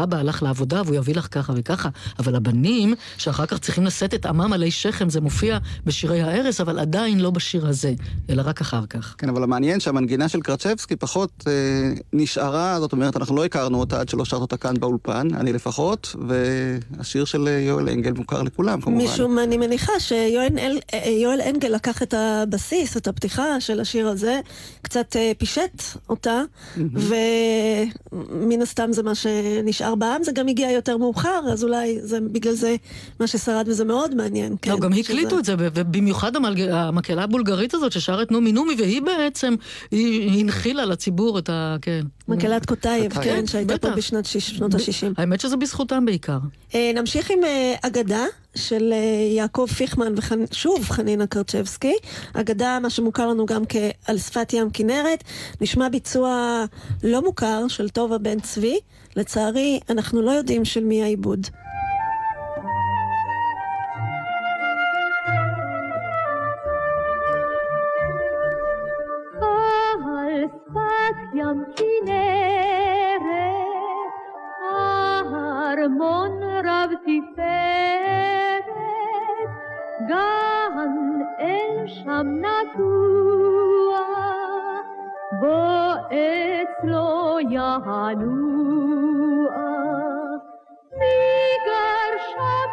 אבא 0.02 0.16
הלך 0.16 0.42
לעבודה 0.42 0.82
והוא 0.84 0.96
יביא 0.96 1.14
לך 1.14 1.28
ככה 1.30 1.52
וככה, 1.56 1.88
אבל 2.18 2.34
הבנים, 2.34 2.94
שאחר 3.18 3.46
כך 3.46 3.58
צריכים 3.58 3.84
לשאת 3.86 4.14
את 4.14 4.26
עמם 4.26 4.52
עלי 4.52 4.70
שכם, 4.70 5.10
זה 5.10 5.20
מופיע 5.20 5.58
בשירי 5.84 6.22
הערש, 6.22 6.60
אבל 6.60 6.78
עדיין 6.78 7.20
לא 7.20 7.30
בשיר 7.30 7.66
הזה, 7.66 7.92
אלא 8.30 8.42
רק 8.46 8.60
אחר 8.60 8.86
כך. 8.86 9.14
כן, 9.18 9.28
אבל 9.28 9.42
המעניין 9.42 9.80
שהמנגינה 9.80 10.28
של 10.28 10.40
קרצ'בסקי 10.40 10.96
פחות 10.96 11.44
אה, 11.46 11.52
נשארה, 12.12 12.80
זאת 12.80 12.92
אומרת, 12.92 13.16
אנחנו 13.16 13.36
לא 13.36 13.44
הכרנו 13.44 13.80
אותה 13.80 14.00
עד 14.00 14.08
שלא 14.08 14.24
שרת 14.24 14.40
אותה 14.40 14.56
כאן 14.56 14.74
באולפן. 14.80 14.99
באולפן, 15.06 15.34
אני 15.34 15.52
לפחות, 15.52 16.16
והשיר 16.28 17.24
של 17.24 17.48
יואל 17.66 17.88
אנגל 17.88 18.12
מוכר 18.12 18.42
לכולם, 18.42 18.80
כמובן. 18.80 19.04
משום 19.04 19.38
אני 19.38 19.56
מניחה 19.56 19.92
שיואל 20.00 20.48
אל- 20.58 20.78
יואל 21.22 21.40
אנגל 21.40 21.68
לקח 21.68 22.02
את 22.02 22.14
הבסיס, 22.16 22.96
את 22.96 23.08
הפתיחה 23.08 23.60
של 23.60 23.80
השיר 23.80 24.08
הזה, 24.08 24.40
קצת 24.82 25.16
אה, 25.16 25.32
פישט 25.38 25.82
אותה, 26.08 26.42
ומן 26.76 28.62
הסתם 28.62 28.92
זה 28.92 29.02
מה 29.02 29.14
שנשאר 29.14 29.94
בעם, 29.94 30.22
זה 30.24 30.32
גם 30.32 30.48
הגיע 30.48 30.70
יותר 30.70 30.96
מאוחר, 30.96 31.40
אז 31.52 31.64
אולי 31.64 31.98
זה 32.02 32.18
בגלל 32.32 32.54
זה 32.54 32.76
מה 33.20 33.26
ששרד 33.26 33.68
וזה 33.68 33.84
מאוד 33.84 34.14
מעניין. 34.14 34.56
כן, 34.62 34.70
לא, 34.70 34.78
גם 34.78 34.92
שזה- 34.92 35.00
הקליטו 35.00 35.38
את 35.38 35.44
זה, 35.44 35.54
ובמיוחד 35.58 36.32
המקהלה 36.70 37.22
הבולגרית 37.24 37.74
הזאת 37.74 37.92
ששרת 37.92 38.30
נומי 38.32 38.52
נומי, 38.52 38.74
והיא 38.78 39.02
בעצם, 39.02 39.54
היא 39.90 40.40
הנחילה 40.40 40.84
לציבור 40.84 41.38
את 41.38 41.48
ה... 41.48 41.76
כן. 41.82 42.00
מקהלת 42.30 42.66
קוטייב. 42.66 43.12
כן, 43.12 43.46
שהייתה 43.46 43.78
פה. 43.78 43.90
בשנות 43.90 44.24
שיש- 44.24 44.50
שנות 44.50 44.74
ה-60. 44.74 45.06
האמת 45.16 45.40
שזה 45.40 45.56
בזכותם 45.56 46.04
בעיקר. 46.04 46.38
אה, 46.74 46.92
נמשיך 46.94 47.30
עם 47.30 47.44
אה, 47.44 47.74
אגדה 47.82 48.24
של 48.54 48.92
אה, 48.92 48.98
יעקב 49.36 49.66
פיכמן 49.76 50.14
ושוב 50.50 50.84
חנינה 50.90 51.26
קרצ'בסקי. 51.26 51.94
אגדה, 52.32 52.78
מה 52.82 52.90
שמוכר 52.90 53.26
לנו 53.28 53.46
גם 53.46 53.62
כעל 53.68 54.18
שפת 54.18 54.52
ים 54.52 54.70
כנרת. 54.70 55.24
נשמע 55.60 55.88
ביצוע 55.88 56.64
לא 57.04 57.22
מוכר 57.22 57.68
של 57.68 57.88
טובה 57.88 58.18
בן 58.18 58.40
צבי. 58.40 58.78
לצערי, 59.16 59.80
אנחנו 59.90 60.22
לא 60.22 60.30
יודעים 60.30 60.64
של 60.64 60.84
מי 60.84 61.02
העיבוד. 61.02 61.46
על 70.76 70.82
שפת 70.82 71.34
ים 71.34 71.64
כנרת, 71.76 73.30
ארמון 74.62 76.42
רב 76.64 76.90
תפארת, 77.02 78.66
גן 80.08 81.22
אל 81.40 81.86
שם 81.86 82.26
נטוע, 82.26 83.98
בו 85.40 85.92
אצלו 86.06 87.38
ינוע. 87.50 88.20
מי 90.98 91.16
גר 91.66 92.12
שם 92.30 92.70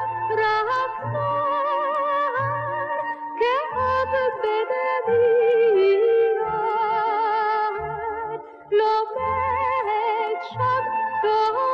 לומד 8.72 10.40
שם 10.52 10.84
תורה, 11.22 11.67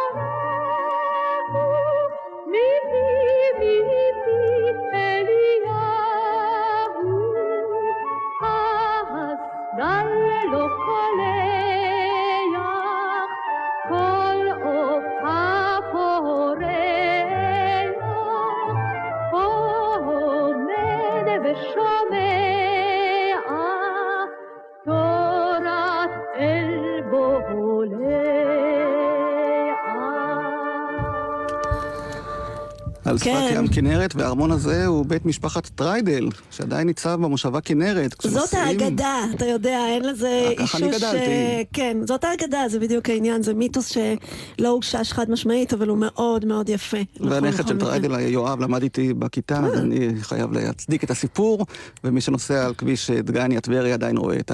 על 33.14 33.20
שפת 33.20 33.26
כן. 33.26 33.54
ים 33.56 33.68
כנרת, 33.68 34.16
והארמון 34.16 34.52
הזה 34.52 34.86
הוא 34.86 35.06
בית 35.06 35.26
משפחת 35.26 35.70
טריידל, 35.76 36.30
שעדיין 36.52 36.88
ניצב 36.88 37.20
במושבה 37.22 37.62
כנרת. 37.62 38.16
זאת 38.24 38.54
האגדה, 38.54 39.18
אתה 39.36 39.46
יודע, 39.46 39.80
אין 39.88 40.06
לזה 40.06 40.28
אה, 40.28 40.56
ככה 40.58 40.78
אני 40.78 40.88
אישוש... 40.88 41.02
גדלתי. 41.02 41.18
אה, 41.18 41.62
כן, 41.74 41.98
זאת 42.06 42.24
האגדה, 42.24 42.60
זה 42.70 42.80
בדיוק 42.80 43.10
העניין, 43.10 43.44
זה 43.44 43.54
מיתוס 43.54 43.88
שלא 43.88 44.70
אושש 44.70 45.14
חד 45.14 45.32
משמעית, 45.32 45.74
אבל 45.74 45.88
הוא 45.88 45.98
מאוד 45.98 46.46
מאוד 46.46 46.70
יפה. 46.70 46.98
והנכד 47.20 47.48
נכון, 47.48 47.68
של 47.68 47.74
מקרה. 47.74 47.90
טריידל, 47.90 48.20
יואב, 48.20 48.62
למד 48.62 48.84
איתי 48.84 49.14
בכיתה, 49.14 49.60
אז 49.60 49.80
אני 49.80 50.10
חייב 50.22 50.54
להצדיק 50.54 51.04
את 51.04 51.12
הסיפור, 51.12 51.66
ומי 52.04 52.22
שנוסע 52.22 52.66
על 52.66 52.74
כביש 52.74 53.12
דגניה 53.12 53.62
טבריה 53.62 53.94
עדיין 53.94 54.18
רואה 54.18 54.36
את 54.36 54.52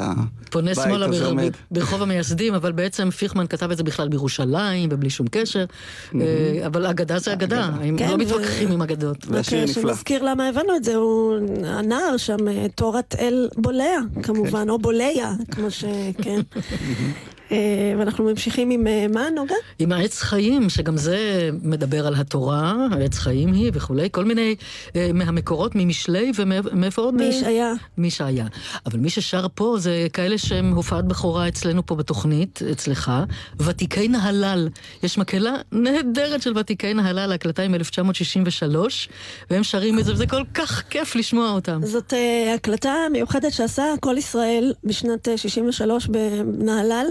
פונה 0.52 0.72
הבית 0.72 0.86
שמאלה 0.86 1.06
הזה 1.06 1.26
עומד. 1.26 1.54
ברחוב 1.72 2.02
המייסדים, 2.02 2.54
אבל 2.54 2.72
בעצם 2.72 3.10
פיכמן 3.10 3.48
כתב 3.48 3.72
את 3.72 3.78
זה 3.78 3.84
בכלל 3.84 4.08
בירושלים 4.08 4.89
ובלי 4.91 5.10
שום 5.10 5.28
קשר. 5.32 5.65
אה, 6.15 6.63
אבל 6.65 6.86
אגדה 6.86 7.19
זה 7.19 7.34
אגדה, 7.34 7.69
כן, 7.98 8.10
לא 8.10 8.17
מתווכחים 8.49 8.71
עם 8.71 8.81
אגדות. 8.81 9.17
והשיר 9.27 9.63
רק 9.63 9.69
נפלא. 9.69 9.83
שנזכיר 9.83 10.23
למה 10.23 10.47
הבנו 10.47 10.75
את 10.75 10.83
זה, 10.83 10.95
הוא 10.95 11.38
הנער 11.65 12.17
שם, 12.17 12.47
אה, 12.47 12.65
תורת 12.75 13.15
אל 13.19 13.49
בולע, 13.57 13.97
כמובן, 14.23 14.69
או 14.69 14.79
בולע, 14.79 15.33
כמו 15.51 15.71
ש... 15.71 15.83
כן. 16.21 16.39
אה, 17.51 17.57
ואנחנו 17.99 18.23
ממשיכים 18.23 18.69
עם 18.69 18.88
אה, 18.88 19.05
מה, 19.13 19.29
נוגה? 19.35 19.55
עם 19.79 19.91
העץ 19.91 20.21
חיים, 20.21 20.69
שגם 20.69 20.97
זה 20.97 21.49
מדבר 21.63 22.07
על 22.07 22.15
התורה, 22.15 22.88
העץ 22.91 23.17
חיים 23.17 23.53
היא 23.53 23.71
וכולי, 23.73 24.07
כל 24.12 24.25
מיני 24.25 24.55
אה, 24.95 25.09
מהמקורות, 25.13 25.71
ממשלי 25.75 26.31
ומאיפה 26.35 27.01
עוד? 27.01 27.13
מישעיה. 27.13 27.73
מישעיה. 27.97 28.45
אבל 28.85 28.99
מי 28.99 29.09
ששר 29.09 29.45
פה 29.55 29.75
זה 29.79 30.07
כאלה 30.13 30.38
שהם 30.38 30.73
הופעת 30.73 31.05
בכורה 31.05 31.47
אצלנו 31.47 31.85
פה 31.85 31.95
בתוכנית, 31.95 32.59
אצלך, 32.71 33.12
ותיקי 33.59 34.07
נהלל. 34.07 34.69
יש 35.03 35.17
מקהלה 35.17 35.55
נהדרת 35.71 36.41
של 36.41 36.57
ותיקי 36.57 36.93
נהלל, 36.93 37.31
ההקלטה 37.31 37.62
עם 37.62 37.75
1963, 37.75 39.09
והם 39.49 39.63
שרים 39.63 39.99
את 39.99 40.05
זה, 40.05 40.13
וזה 40.13 40.27
כל 40.27 40.43
כך 40.53 40.83
כיף 40.89 41.15
לשמוע 41.15 41.49
אותם. 41.49 41.79
זאת 41.83 42.13
הקלטה 42.55 42.93
מיוחדת 43.12 43.53
שעשה 43.53 43.83
כל 43.99 44.17
ישראל 44.17 44.73
בשנת 44.83 45.27
אה, 45.27 45.38
63 45.38 46.07
בנהלל. 46.07 47.05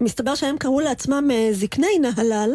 מסתבר 0.00 0.34
שהם 0.34 0.56
קראו 0.58 0.80
לעצמם 0.80 1.28
אה, 1.30 1.48
זקני 1.52 1.98
נהלל. 2.00 2.50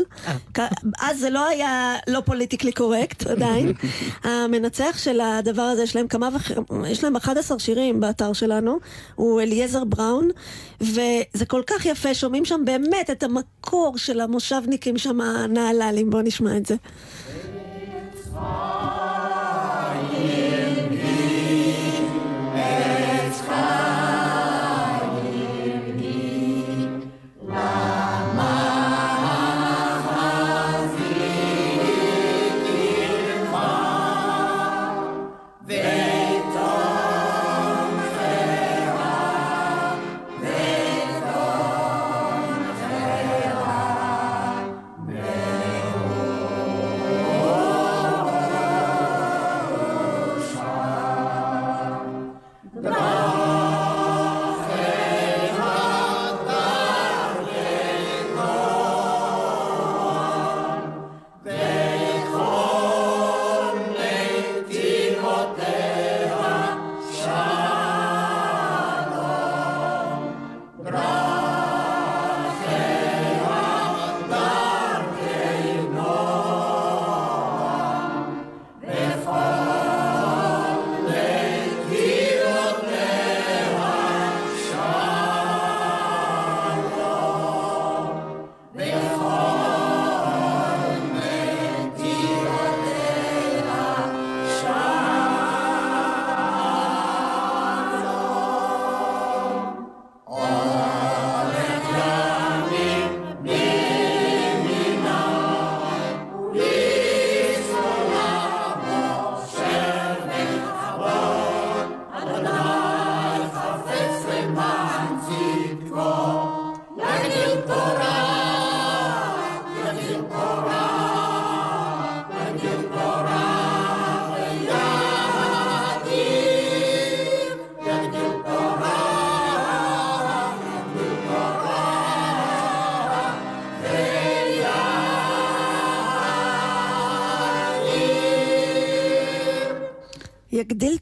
כ- 0.54 0.60
אז 1.02 1.20
זה 1.20 1.30
לא 1.30 1.48
היה 1.48 1.96
לא 2.08 2.20
פוליטיקלי 2.26 2.72
קורקט 2.72 3.28
עדיין. 3.28 3.74
המנצח 4.24 4.98
של 4.98 5.22
הדבר 5.22 5.62
הזה, 5.62 5.84
יש 5.84 5.96
להם 5.96 6.08
כמה 6.08 6.30
וכ... 6.36 6.52
יש 6.88 7.04
להם 7.04 7.16
11 7.16 7.60
שירים 7.60 8.00
באתר 8.00 8.34
שלנו, 8.34 8.78
הוא 9.16 9.42
אליעזר 9.42 9.84
בראון, 9.84 10.30
וזה 10.82 11.46
כל 11.48 11.62
כך 11.68 11.86
יפה, 11.86 12.14
שומעים 12.14 12.46
שם 12.46 12.62
באמת 12.66 13.10
את 13.12 13.24
המקור 13.24 13.98
של 13.98 14.20
המושבניקים 14.22 14.98
שם, 14.98 15.22
הנהללים. 15.22 16.10
בואו 16.10 16.22
נשמע 16.22 16.58
את 16.58 16.66
זה. 16.66 16.76
Thank 18.34 19.01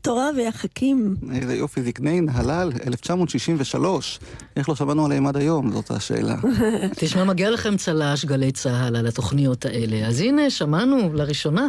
תורה 0.10 0.30
ויחכים. 0.36 1.16
איזה 1.34 1.56
יופי, 1.56 1.82
זקני 1.82 2.22
נהלל, 2.22 2.72
1963. 2.88 4.20
איך 4.56 4.70
לא 4.70 4.76
שמענו 4.76 5.06
עליהם 5.06 5.28
עד 5.28 5.38
היום? 5.38 5.72
זאת 5.72 5.92
השאלה. 5.92 6.36
תשמע, 7.00 7.24
מגיע 7.24 7.50
לכם 7.50 7.78
צל"ש 7.78 8.26
גלי 8.26 8.52
צה"ל 8.52 8.96
על 8.96 9.08
התוכניות 9.08 9.66
האלה. 9.66 10.08
אז 10.08 10.22
הנה, 10.22 10.50
שמענו 10.50 11.14
לראשונה. 11.14 11.68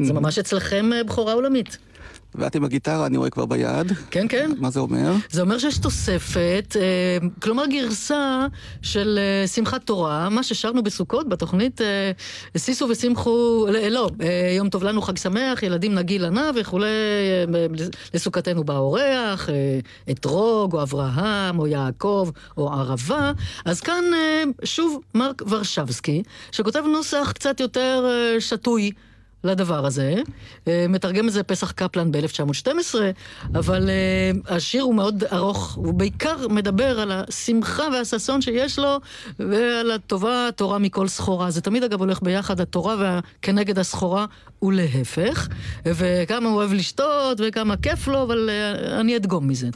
זה 0.00 0.12
ממש 0.12 0.38
אצלכם 0.38 0.90
אה, 0.92 1.04
בכורה 1.04 1.32
עולמית. 1.32 1.78
ואת 2.38 2.56
עם 2.56 2.64
הגיטרה, 2.64 3.06
אני 3.06 3.16
רואה 3.16 3.30
כבר 3.30 3.46
ביד. 3.46 3.92
כן, 4.10 4.26
כן. 4.28 4.50
מה 4.58 4.70
זה 4.70 4.80
אומר? 4.80 5.12
זה 5.30 5.42
אומר 5.42 5.58
שיש 5.58 5.78
תוספת, 5.78 6.76
אה, 6.80 7.28
כלומר 7.42 7.66
גרסה 7.66 8.46
של 8.82 9.18
אה, 9.18 9.46
שמחת 9.46 9.86
תורה, 9.86 10.28
מה 10.28 10.42
ששרנו 10.42 10.82
בסוכות 10.82 11.28
בתוכנית 11.28 11.80
אה, 11.80 12.10
שישו 12.56 12.86
ושמחו, 12.90 13.66
לא, 13.90 14.10
יום 14.56 14.68
טוב 14.68 14.84
לנו, 14.84 15.02
חג 15.02 15.16
שמח, 15.16 15.62
ילדים 15.62 15.94
נגיל 15.94 16.24
ענה 16.24 16.50
וכולי, 16.54 16.86
לסוכתנו 18.14 18.64
בא 18.64 18.76
אורח, 18.76 19.50
אה, 19.50 19.78
אתרוג 20.10 20.74
או 20.74 20.82
אברהם 20.82 21.58
או 21.58 21.66
יעקב 21.66 22.28
או 22.56 22.72
ערבה. 22.72 23.32
אז 23.64 23.80
כאן 23.80 24.04
שוב 24.64 25.00
מרק 25.14 25.42
ורשבסקי, 25.48 26.22
שכותב 26.52 26.82
נוסח 26.92 27.32
קצת 27.34 27.60
יותר 27.60 28.06
שתוי. 28.38 28.90
לדבר 29.46 29.86
הזה. 29.86 30.14
אה, 30.68 30.86
מתרגם 30.88 31.28
את 31.28 31.32
זה 31.32 31.42
פסח 31.42 31.70
קפלן 31.70 32.12
ב-1912, 32.12 32.94
אבל 33.54 33.90
אה, 33.90 34.56
השיר 34.56 34.82
הוא 34.82 34.94
מאוד 34.94 35.24
ארוך, 35.32 35.74
הוא 35.74 35.94
בעיקר 35.94 36.48
מדבר 36.48 37.00
על 37.00 37.12
השמחה 37.12 37.84
והששון 37.92 38.42
שיש 38.42 38.78
לו 38.78 38.98
ועל 39.38 39.90
הטובה, 39.90 40.48
התורה 40.48 40.78
מכל 40.78 41.08
סחורה. 41.08 41.50
זה 41.50 41.60
תמיד 41.60 41.84
אגב 41.84 42.00
הולך 42.00 42.22
ביחד, 42.22 42.60
התורה 42.60 42.96
וה... 42.98 43.20
כנגד 43.42 43.78
הסחורה 43.78 44.26
ולהפך. 44.62 45.48
וכמה 45.86 46.48
הוא 46.48 46.56
אוהב 46.56 46.72
לשתות 46.72 47.40
וכמה 47.48 47.76
כיף 47.76 48.08
לו, 48.08 48.22
אבל 48.22 48.50
אה, 48.50 49.00
אני 49.00 49.16
אדגום 49.16 49.48
מזה. 49.48 49.68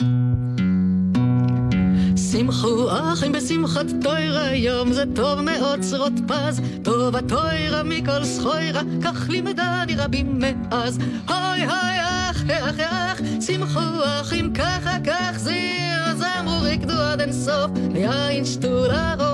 שמחו 2.33 2.87
אחים 2.91 3.33
בשמחת 3.33 3.87
תוירה, 4.03 4.55
יום 4.55 4.93
זה 4.93 5.05
טוב 5.15 5.41
מאוד 5.41 5.81
צרות 5.81 6.13
פז, 6.29 6.61
טוב 6.83 7.17
התוירה 7.17 7.83
מכל 7.83 8.25
סחוירה, 8.25 8.83
כך 9.03 9.29
לימדני 9.29 9.95
רבים 9.97 10.39
מאז. 10.39 10.99
הוי 11.29 11.65
הוי 11.65 12.01
אח, 12.01 12.43
אח, 12.51 12.81
אח, 12.81 13.21
שמחו 13.41 13.81
אחים 14.21 14.53
ככה 14.55 14.97
כך 15.05 15.39
זיר, 15.39 16.17
זמרו 16.17 16.59
רקדו 16.61 16.93
עד 16.93 17.21
אין 17.21 17.33
סוף, 17.33 17.71
יין 17.95 18.45
שתו 18.45 18.85
לרוב, 18.87 19.30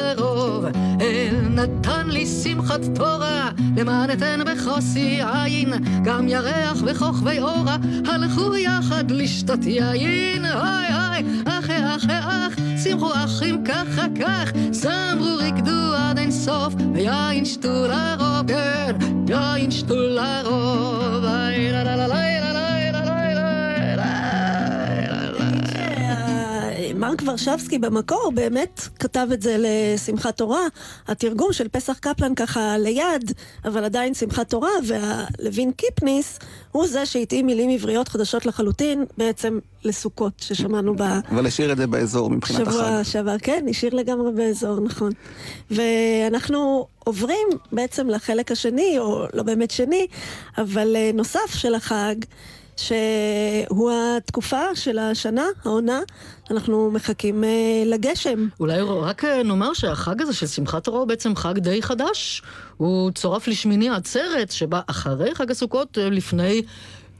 לרוב. 0.00 0.64
אל 1.00 1.36
נתן 1.50 2.08
לי 2.08 2.26
שמחת 2.26 2.80
תורה, 2.94 3.50
למען 3.76 4.10
אתן 4.10 4.40
בכוסי 4.46 5.20
עין, 5.32 5.72
גם 6.04 6.28
ירח 6.28 6.82
וכוכבי 6.86 7.38
אורה, 7.38 7.76
הלכו 8.06 8.56
יחד 8.56 9.10
לשתות 9.10 9.64
יין, 9.66 10.44
הוי 10.44 10.86
היי, 10.88 11.24
אח, 11.44 11.70
אח, 11.70 12.06
אח, 12.10 12.54
שמחו 12.84 13.10
אחים 13.14 13.64
ככה 13.64 14.06
כך, 14.20 14.52
זמרו 14.70 15.36
רקדו 15.38 15.94
עד 15.96 16.18
אין 16.18 16.30
סוף, 16.30 16.74
ויין 16.94 17.44
שתו 17.44 17.86
לרוב, 17.88 18.48
כן, 18.48 18.96
יין 19.28 19.70
שתו 19.70 19.94
לרוב, 19.94 21.24
איי, 21.24 21.72
לה 21.72 21.84
לה 21.84 21.96
לה 21.96 22.06
לה 22.06 22.43
מרק 27.08 27.22
ורשבסקי 27.26 27.78
במקור 27.78 28.32
באמת 28.34 28.80
כתב 28.98 29.26
את 29.32 29.42
זה 29.42 29.56
לשמחת 29.58 30.36
תורה. 30.36 30.66
התרגום 31.08 31.52
של 31.52 31.68
פסח 31.68 31.98
קפלן 31.98 32.34
ככה 32.34 32.78
ליד, 32.78 33.32
אבל 33.64 33.84
עדיין 33.84 34.14
שמחת 34.14 34.50
תורה, 34.50 34.70
והלווין 34.86 35.72
קיפניס 35.72 36.38
הוא 36.72 36.86
זה 36.86 37.06
שהתאים 37.06 37.46
מילים 37.46 37.70
עבריות 37.70 38.08
חדשות 38.08 38.46
לחלוטין 38.46 39.04
בעצם 39.18 39.58
לסוכות 39.84 40.32
ששמענו 40.36 40.96
ב... 40.96 41.02
אבל 41.30 41.46
השאיר 41.46 41.72
את 41.72 41.76
זה 41.76 41.86
באזור 41.86 42.30
מבחינת 42.30 42.60
החג. 42.60 42.70
שבוע 42.70 43.04
שעבר, 43.04 43.38
כן, 43.38 43.66
השאיר 43.70 43.94
לגמרי 43.94 44.32
באזור, 44.32 44.80
נכון. 44.80 45.12
ואנחנו 45.70 46.86
עוברים 47.04 47.48
בעצם 47.72 48.08
לחלק 48.08 48.52
השני, 48.52 48.98
או 48.98 49.26
לא 49.32 49.42
באמת 49.42 49.70
שני, 49.70 50.06
אבל 50.58 50.96
אה, 50.96 51.10
נוסף 51.14 51.54
של 51.54 51.74
החג, 51.74 52.14
שהוא 52.76 53.90
התקופה 54.16 54.62
של 54.74 54.98
השנה, 54.98 55.46
העונה, 55.64 56.00
אנחנו 56.50 56.90
מחכים 56.90 57.44
אה, 57.44 57.82
לגשם. 57.86 58.48
אולי 58.60 58.80
רק 58.80 59.24
אה, 59.24 59.42
נאמר 59.42 59.72
שהחג 59.72 60.22
הזה 60.22 60.32
של 60.32 60.46
שמחת 60.46 60.84
תורה 60.84 60.98
הוא 60.98 61.08
בעצם 61.08 61.36
חג 61.36 61.58
די 61.58 61.82
חדש. 61.82 62.42
הוא 62.76 63.10
צורף 63.10 63.48
לשמיני 63.48 63.90
עצרת, 63.90 64.52
שבא 64.52 64.80
אחרי 64.86 65.34
חג 65.34 65.50
הסוכות, 65.50 65.98
אה, 65.98 66.10
לפני 66.10 66.62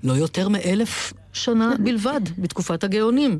לא 0.05 0.13
יותר 0.13 0.49
מאלף 0.49 1.13
שנה 1.33 1.73
בלבד, 1.79 2.21
בתקופת 2.39 2.85
הגאונים. 2.85 3.39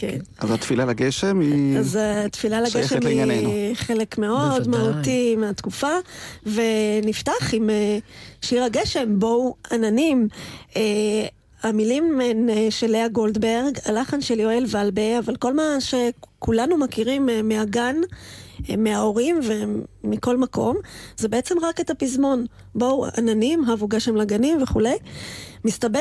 כן. 0.00 0.18
אז 0.38 0.50
התפילה 0.50 0.84
לגשם 0.84 1.40
היא... 1.40 1.78
אז 1.78 1.98
התפילה 2.00 2.60
לגשם. 2.60 2.98
היא 3.06 3.74
חלק 3.74 4.18
מאוד 4.18 4.68
בוודאי. 4.68 4.92
מהותי 4.92 5.36
מהתקופה, 5.36 5.92
ונפתח 6.46 7.54
עם 7.54 7.70
אה, 7.70 7.98
שיר 8.42 8.64
הגשם, 8.64 9.18
בואו 9.18 9.54
עננים. 9.72 10.28
אה, 10.76 10.82
המילים 11.62 12.20
הן 12.20 12.50
אה, 12.50 12.66
של 12.70 12.86
לאה 12.86 13.08
גולדברג, 13.08 13.78
הלחן 13.84 14.20
של 14.20 14.40
יואל 14.40 14.64
ולבה, 14.68 15.18
אבל 15.18 15.36
כל 15.36 15.54
מה 15.54 15.76
שכולנו 15.80 16.76
מכירים 16.76 17.28
מהגן, 17.44 17.96
מההורים 18.78 19.40
ומכל 20.04 20.36
מקום, 20.36 20.76
זה 21.16 21.28
בעצם 21.28 21.54
רק 21.62 21.80
את 21.80 21.90
הפזמון. 21.90 22.46
בואו 22.74 23.06
עננים, 23.18 23.64
הבו 23.64 23.88
גשם 23.88 24.16
לגנים 24.16 24.62
וכולי. 24.62 24.96
מסתבר 25.64 26.00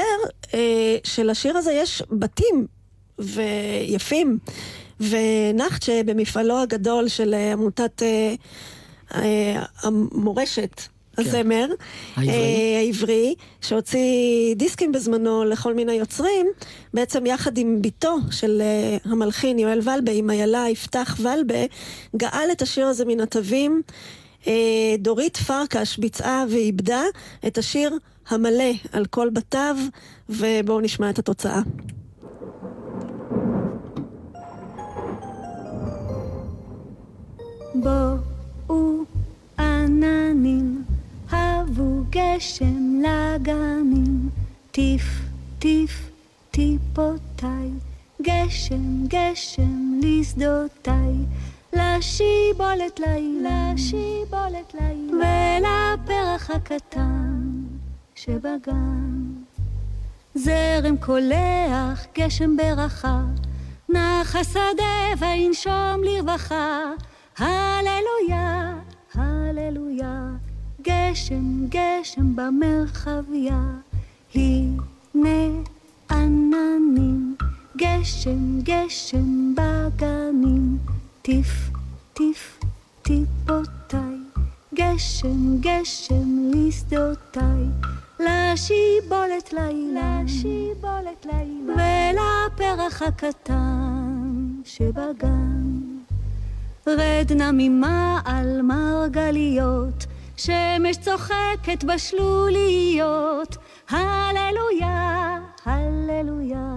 אה, 0.54 0.98
שלשיר 1.04 1.58
הזה 1.58 1.72
יש 1.72 2.04
בתים 2.12 2.68
ויפים. 3.20 4.38
ונחצ'ה 5.00 6.02
במפעלו 6.06 6.58
הגדול 6.58 7.08
של 7.08 7.34
אה, 7.34 7.54
עמותת 7.54 8.04
אה, 8.04 8.34
אה, 9.16 9.64
המורשת, 9.82 10.82
הזמר, 11.18 11.68
העברי. 12.16 12.34
אה, 12.34 12.80
העברי, 12.80 13.36
שהוציא 13.62 14.56
דיסקים 14.56 14.92
בזמנו 14.92 15.46
לכל 15.46 15.74
מיני 15.74 15.94
יוצרים, 15.94 16.48
בעצם 16.94 17.26
יחד 17.26 17.58
עם 17.58 17.82
בתו 17.82 18.16
של 18.32 18.62
אה, 18.62 19.12
המלחין 19.12 19.60
יואל 19.60 19.80
ולבה, 19.80 20.12
עם 20.12 20.30
איילה 20.30 20.66
יפתח 20.70 21.18
ולבה, 21.20 21.66
גאל 22.16 22.50
את 22.52 22.62
השיר 22.62 22.88
הזה 22.88 23.06
מן 23.06 23.20
התווים. 23.20 23.82
אה, 24.48 24.96
דורית 25.00 25.38
פרקש 25.38 25.98
ביצעה 25.98 26.46
ואיבדה 26.50 27.04
את 27.48 27.58
השיר 27.58 27.98
המלא 28.30 28.72
על 28.92 29.06
כל 29.06 29.30
בתיו, 29.30 29.78
ובואו 30.30 30.82
נשמע 30.82 31.10
את 31.10 31.20
התוצאה. 31.20 31.62
בואו 37.82 39.04
עננים, 39.60 40.84
הבו 41.32 42.04
גשם 42.10 43.02
לגנים, 43.02 44.30
טיף 44.72 45.22
טיף 45.60 46.10
טיפותיי, 46.52 47.70
גשם 48.22 49.08
גשם 49.08 50.00
לשדותיי, 50.02 51.16
לשיבולת 51.74 53.00
לי, 53.00 53.42
לשיבולת 53.44 54.74
לי, 54.74 55.08
ולפרח 55.12 56.50
הקטן 56.50 57.42
שבגן. 58.16 59.20
זרם 60.36 60.98
קולח, 60.98 62.06
גשם 62.18 62.58
ברכה, 62.58 63.22
נח 63.90 64.36
השדה 64.36 65.14
וינשום 65.20 66.04
לרווחה. 66.04 66.80
הללויה, 67.40 68.74
הללויה, 69.14 70.30
גשם, 70.82 71.68
גשם 71.70 72.36
במרחביה. 72.36 73.62
הנה 74.36 75.64
עננים, 76.12 77.36
גשם, 77.78 78.60
גשם 78.64 79.56
בגנים. 79.56 80.78
טיף, 81.22 81.70
טיף, 82.14 82.60
טיפותיי, 83.02 84.18
גשם, 84.74 85.60
גשם 85.60 86.52
לשדותיי. 86.54 87.66
לשיבולת 88.20 89.54
לילה, 89.54 90.22
לשיבולת 90.26 91.26
לילה, 91.26 91.74
ולפרח 91.74 93.02
הקטן 93.02 94.62
שבגן. 94.66 95.89
רד 96.98 97.34
נא 97.36 97.50
ממעל 97.54 98.62
מרגליות, 98.62 100.06
שמש 100.38 100.98
צוחקת 100.98 101.84
בשלוליות. 101.84 103.58
הללויה, 103.90 105.38
הללויה, 105.66 106.76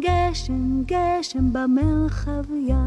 גשם, 0.00 0.82
גשם 0.86 1.52
במרחביה. 1.52 2.84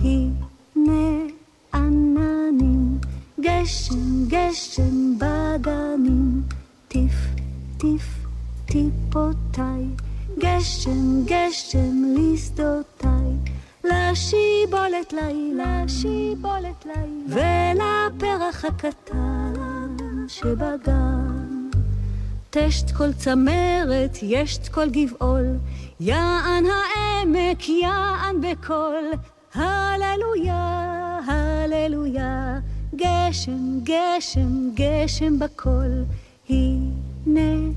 הנה 0.00 1.26
עננים, 1.74 2.98
גשם, 3.40 4.28
גשם 4.28 5.18
בגנים. 5.18 6.42
טיף, 6.88 7.14
טיף 7.78 8.20
טיפותיי, 8.70 9.84
גשם 10.38 11.24
גשם 11.24 12.14
לשדותיי, 12.16 13.19
לשיבולת 13.84 15.12
לילה, 15.12 15.84
שיבולת 15.88 16.86
לילה, 16.86 17.74
ולפרח 17.74 18.64
הקטן 18.64 19.54
שבגן. 20.28 21.68
תשת 22.50 22.90
כל 22.90 23.12
צמרת, 23.12 24.18
ישת 24.22 24.68
כל 24.68 24.90
גבעול, 24.90 25.46
יען 26.00 26.64
העמק, 26.66 27.68
יען 27.68 28.40
בקול, 28.40 29.10
הללויה, 29.54 31.18
הללויה, 31.26 32.58
גשם, 32.96 33.80
גשם, 33.82 34.70
גשם 34.74 35.38
בקול, 35.38 36.04
הנה 36.48 37.72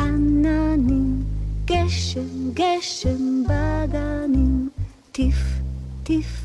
עננים, 0.00 1.22
גשם, 1.64 2.50
גשם 2.54 3.42
בגנים, 3.44 4.68
טיף, 5.14 5.36
טיף, 6.02 6.42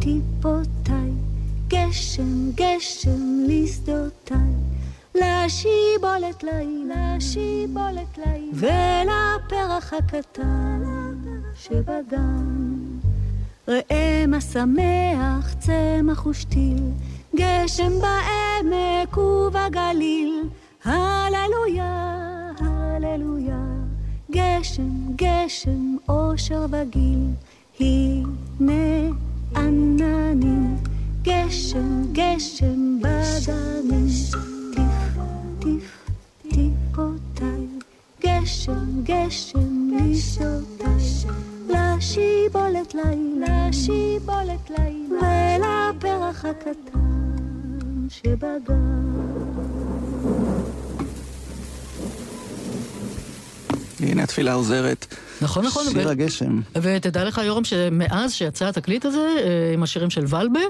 טיפותיי, 0.00 1.12
גשם, 1.68 2.50
גשם 2.54 3.44
לשדותיי. 3.48 4.54
לשיבולת 5.14 6.42
לילה, 6.42 7.16
שיבולת 7.20 8.18
לילה, 8.18 8.52
ולפרח 8.54 9.92
הקטן 9.92 10.82
שבגן. 11.54 12.74
ראה 13.68 14.24
מה 14.28 14.40
שמח 14.40 15.54
צמח 15.58 16.26
ושתיל, 16.26 16.82
גשם 17.36 17.92
בעמק 18.00 19.16
ובגליל, 19.16 20.42
הללויה, 20.84 22.52
הללויה, 22.60 23.64
גשם, 24.30 25.16
גשם, 25.16 25.96
אושר 26.08 26.66
וגיל, 26.70 27.30
הנה 27.80 29.14
עננים, 29.56 30.76
גשם, 31.22 32.02
גשם 32.12 32.98
בגנים. 33.00 34.08
טיף, 35.60 36.10
טיפותיי, 36.42 37.66
גשם, 38.24 39.02
גשם 39.02 39.90
לשעותיי, 39.94 41.32
לשיבולת 41.68 42.94
לילה, 42.94 43.72
שיבולת 43.72 44.70
לילה, 44.70 45.90
ולפרח 45.98 46.44
הקטן 46.44 48.06
שבגן. 48.08 49.08
הנה 54.00 54.22
התפילה 54.22 54.52
עוזרת. 54.52 55.14
נכון, 55.42 55.64
נכון. 55.66 55.84
שיר 55.90 56.06
ו- 56.06 56.10
הגשם. 56.10 56.60
ותדע 56.82 57.24
לך, 57.24 57.40
יורם, 57.44 57.64
שמאז 57.64 58.32
שיצא 58.32 58.66
התקליט 58.68 59.04
הזה, 59.04 59.36
אה, 59.38 59.74
עם 59.74 59.82
השירים 59.82 60.10
של 60.10 60.24
ולבה, 60.28 60.60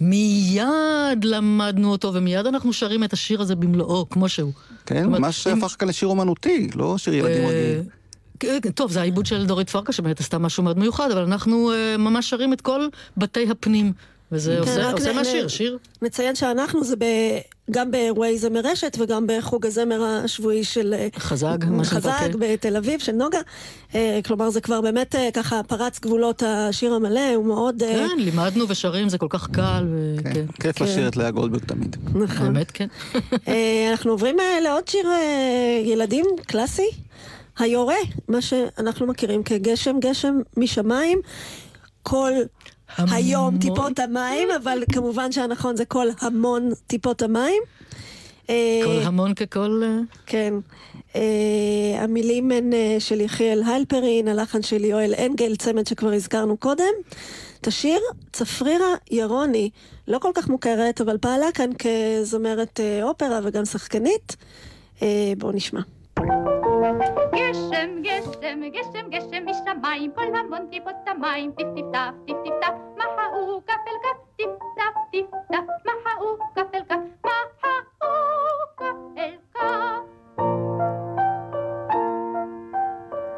מיד 0.00 1.24
למדנו 1.24 1.90
אותו, 1.92 2.14
ומיד 2.14 2.46
אנחנו 2.46 2.72
שרים 2.72 3.04
את 3.04 3.12
השיר 3.12 3.40
הזה 3.42 3.54
במלואו, 3.56 4.08
כמו 4.10 4.28
שהוא. 4.28 4.52
כן, 4.86 5.06
ממש 5.06 5.46
אם- 5.46 5.64
הפך 5.64 5.76
כאן 5.78 5.88
לשיר 5.88 6.08
אומנותי, 6.08 6.70
לא 6.74 6.98
שיר 6.98 7.14
ילדים 7.14 7.42
אה, 7.44 7.48
רגיל. 7.48 7.82
כן, 8.40 8.70
טוב, 8.74 8.92
זה 8.92 9.00
העיבוד 9.00 9.26
של 9.26 9.46
דורית 9.46 9.70
פרקה, 9.70 9.92
שבאמת 9.92 10.20
עשתה 10.20 10.38
משהו 10.38 10.62
מאוד 10.62 10.78
מיוחד, 10.78 11.10
אבל 11.10 11.22
אנחנו 11.22 11.72
אה, 11.72 11.96
ממש 11.96 12.30
שרים 12.30 12.52
את 12.52 12.60
כל 12.60 12.86
בתי 13.16 13.50
הפנים. 13.50 13.92
וזה 14.32 14.52
כן, 14.52 14.58
עושה- 14.70 14.90
עושה 14.92 15.12
מהשיר, 15.12 15.44
נ- 15.44 15.48
שיר. 15.48 15.78
נציין 16.02 16.34
שאנחנו 16.34 16.84
זה 16.84 16.96
ב... 16.96 17.04
גם 17.70 17.90
באירועי 17.90 18.38
זמר 18.38 18.60
רשת 18.64 18.96
וגם 19.00 19.26
בחוג 19.28 19.66
הזמר 19.66 20.02
השבועי 20.04 20.64
של... 20.64 20.94
אה, 20.94 21.08
חזק, 21.18 21.56
מה 21.70 21.84
שנקרא, 21.84 21.98
חזק 22.00 22.12
כן. 22.20 22.30
בתל 22.38 22.76
אביב, 22.76 23.00
של 23.00 23.12
נוגה. 23.12 23.38
אה, 23.94 24.20
כלומר, 24.24 24.50
זה 24.50 24.60
כבר 24.60 24.80
באמת 24.80 25.14
אה, 25.14 25.28
ככה 25.34 25.60
פרץ 25.62 26.00
גבולות 26.00 26.42
השיר 26.46 26.94
המלא, 26.94 27.34
הוא 27.34 27.44
מאוד... 27.44 27.82
אה, 27.82 27.88
כן, 28.08 28.18
לימדנו 28.18 28.64
ושרים, 28.68 29.08
זה 29.08 29.18
כל 29.18 29.26
כך 29.30 29.50
קל, 29.50 29.86
כן, 30.24 30.30
וכן. 30.30 30.46
כיף 30.60 30.78
כן. 30.78 30.84
לשיר 30.84 31.08
את 31.08 31.16
לאה 31.16 31.30
גולדברג 31.30 31.64
תמיד. 31.64 31.96
נכון. 32.14 32.46
האמת, 32.46 32.70
כן. 32.70 32.86
אנחנו 33.90 34.10
עוברים 34.10 34.36
לעוד 34.64 34.88
שיר 34.88 35.06
ילדים 35.84 36.24
קלאסי, 36.46 36.88
היורה, 37.58 37.96
מה 38.28 38.42
שאנחנו 38.42 39.06
מכירים 39.06 39.42
כגשם, 39.42 39.96
גשם 40.00 40.34
משמיים. 40.56 41.18
כל 42.02 42.30
המון. 42.96 43.14
היום 43.14 43.58
טיפות 43.58 43.98
המים, 43.98 44.48
אבל 44.62 44.78
כמובן 44.92 45.32
שהנכון 45.32 45.76
זה 45.76 45.84
כל 45.84 46.06
המון 46.20 46.70
טיפות 46.86 47.22
המים. 47.22 47.62
אה, 48.50 48.80
כל 48.84 48.98
המון 49.02 49.34
ככל... 49.34 49.82
אה, 49.84 49.98
כן. 50.26 50.54
Uh, 51.12 51.16
המילים 51.98 52.52
הן 52.52 52.70
של 52.98 53.20
יחיאל 53.20 53.62
הלפרין, 53.62 54.28
הלחן 54.28 54.62
של 54.62 54.84
יואל 54.84 55.14
אנגל, 55.26 55.56
צמד 55.56 55.86
שכבר 55.86 56.12
הזכרנו 56.12 56.56
קודם. 56.56 56.92
את 57.60 57.66
השיר 57.66 58.00
צפרירה 58.32 58.94
ירוני, 59.10 59.70
לא 60.08 60.18
כל 60.18 60.30
כך 60.34 60.48
מוכרת, 60.48 61.00
אבל 61.00 61.18
פעלה 61.18 61.46
כאן 61.54 61.70
כזמרת 61.78 62.80
אופרה 63.02 63.40
וגם 63.42 63.64
שחקנית. 63.64 64.36
בואו 65.38 65.52
נשמע. 65.52 65.80
גשם, 67.34 68.02
גשם, 68.02 68.23
גשם, 68.62 69.10
גשם 69.10 69.44
משמיים, 69.46 70.12
כל 70.14 70.36
המון 70.36 70.66
טיפות 70.70 70.94
המים, 71.06 71.52
טיפ 71.52 71.66
טיפ 71.74 71.86
טף, 71.92 72.14
טיפ 72.26 72.36
טיפ 72.44 72.54
טף, 72.60 72.74
מחאו 72.96 73.62
כף 73.66 73.80
אל 73.88 73.98
כף, 74.02 74.18
טיפ 74.36 74.50
טף, 74.76 74.94
טיפ 75.10 75.26
טף, 75.52 75.64
מחאו 75.84 76.36
כף 76.54 76.74
אל 76.74 76.82
כף, 76.88 76.96
מחאו 77.24 78.08
כף 78.76 79.18
אל 79.18 79.36
כף. 79.54 80.04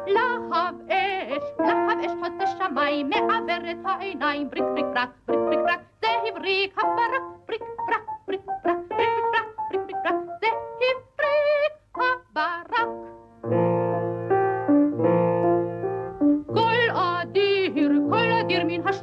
להב 0.07 0.53
אש, 0.89 1.43
להב 1.59 1.99
אש 2.05 2.11
חוצה 2.19 2.47
שמיים, 2.47 3.09
מעבר 3.09 3.71
את 3.71 3.77
העיניים, 3.85 4.49
בריק 4.49 4.63
בריק 4.63 4.85
ברק, 4.85 5.09
בריק 5.27 5.39
בריק 5.39 5.59
ברק, 5.59 5.79
זה 6.01 6.07
הבריק 6.27 6.77
הברק, 6.77 7.21
בריק 7.47 7.61
ברק, 7.61 8.01
בריק 8.27 8.41
ברק, 8.45 8.77
בריק 8.89 9.11
ברק, 9.33 9.47
בריק 9.69 9.81
ברק, 10.03 10.15
זה 10.41 10.47
הבריק 10.87 11.97
הברק. 12.35 13.16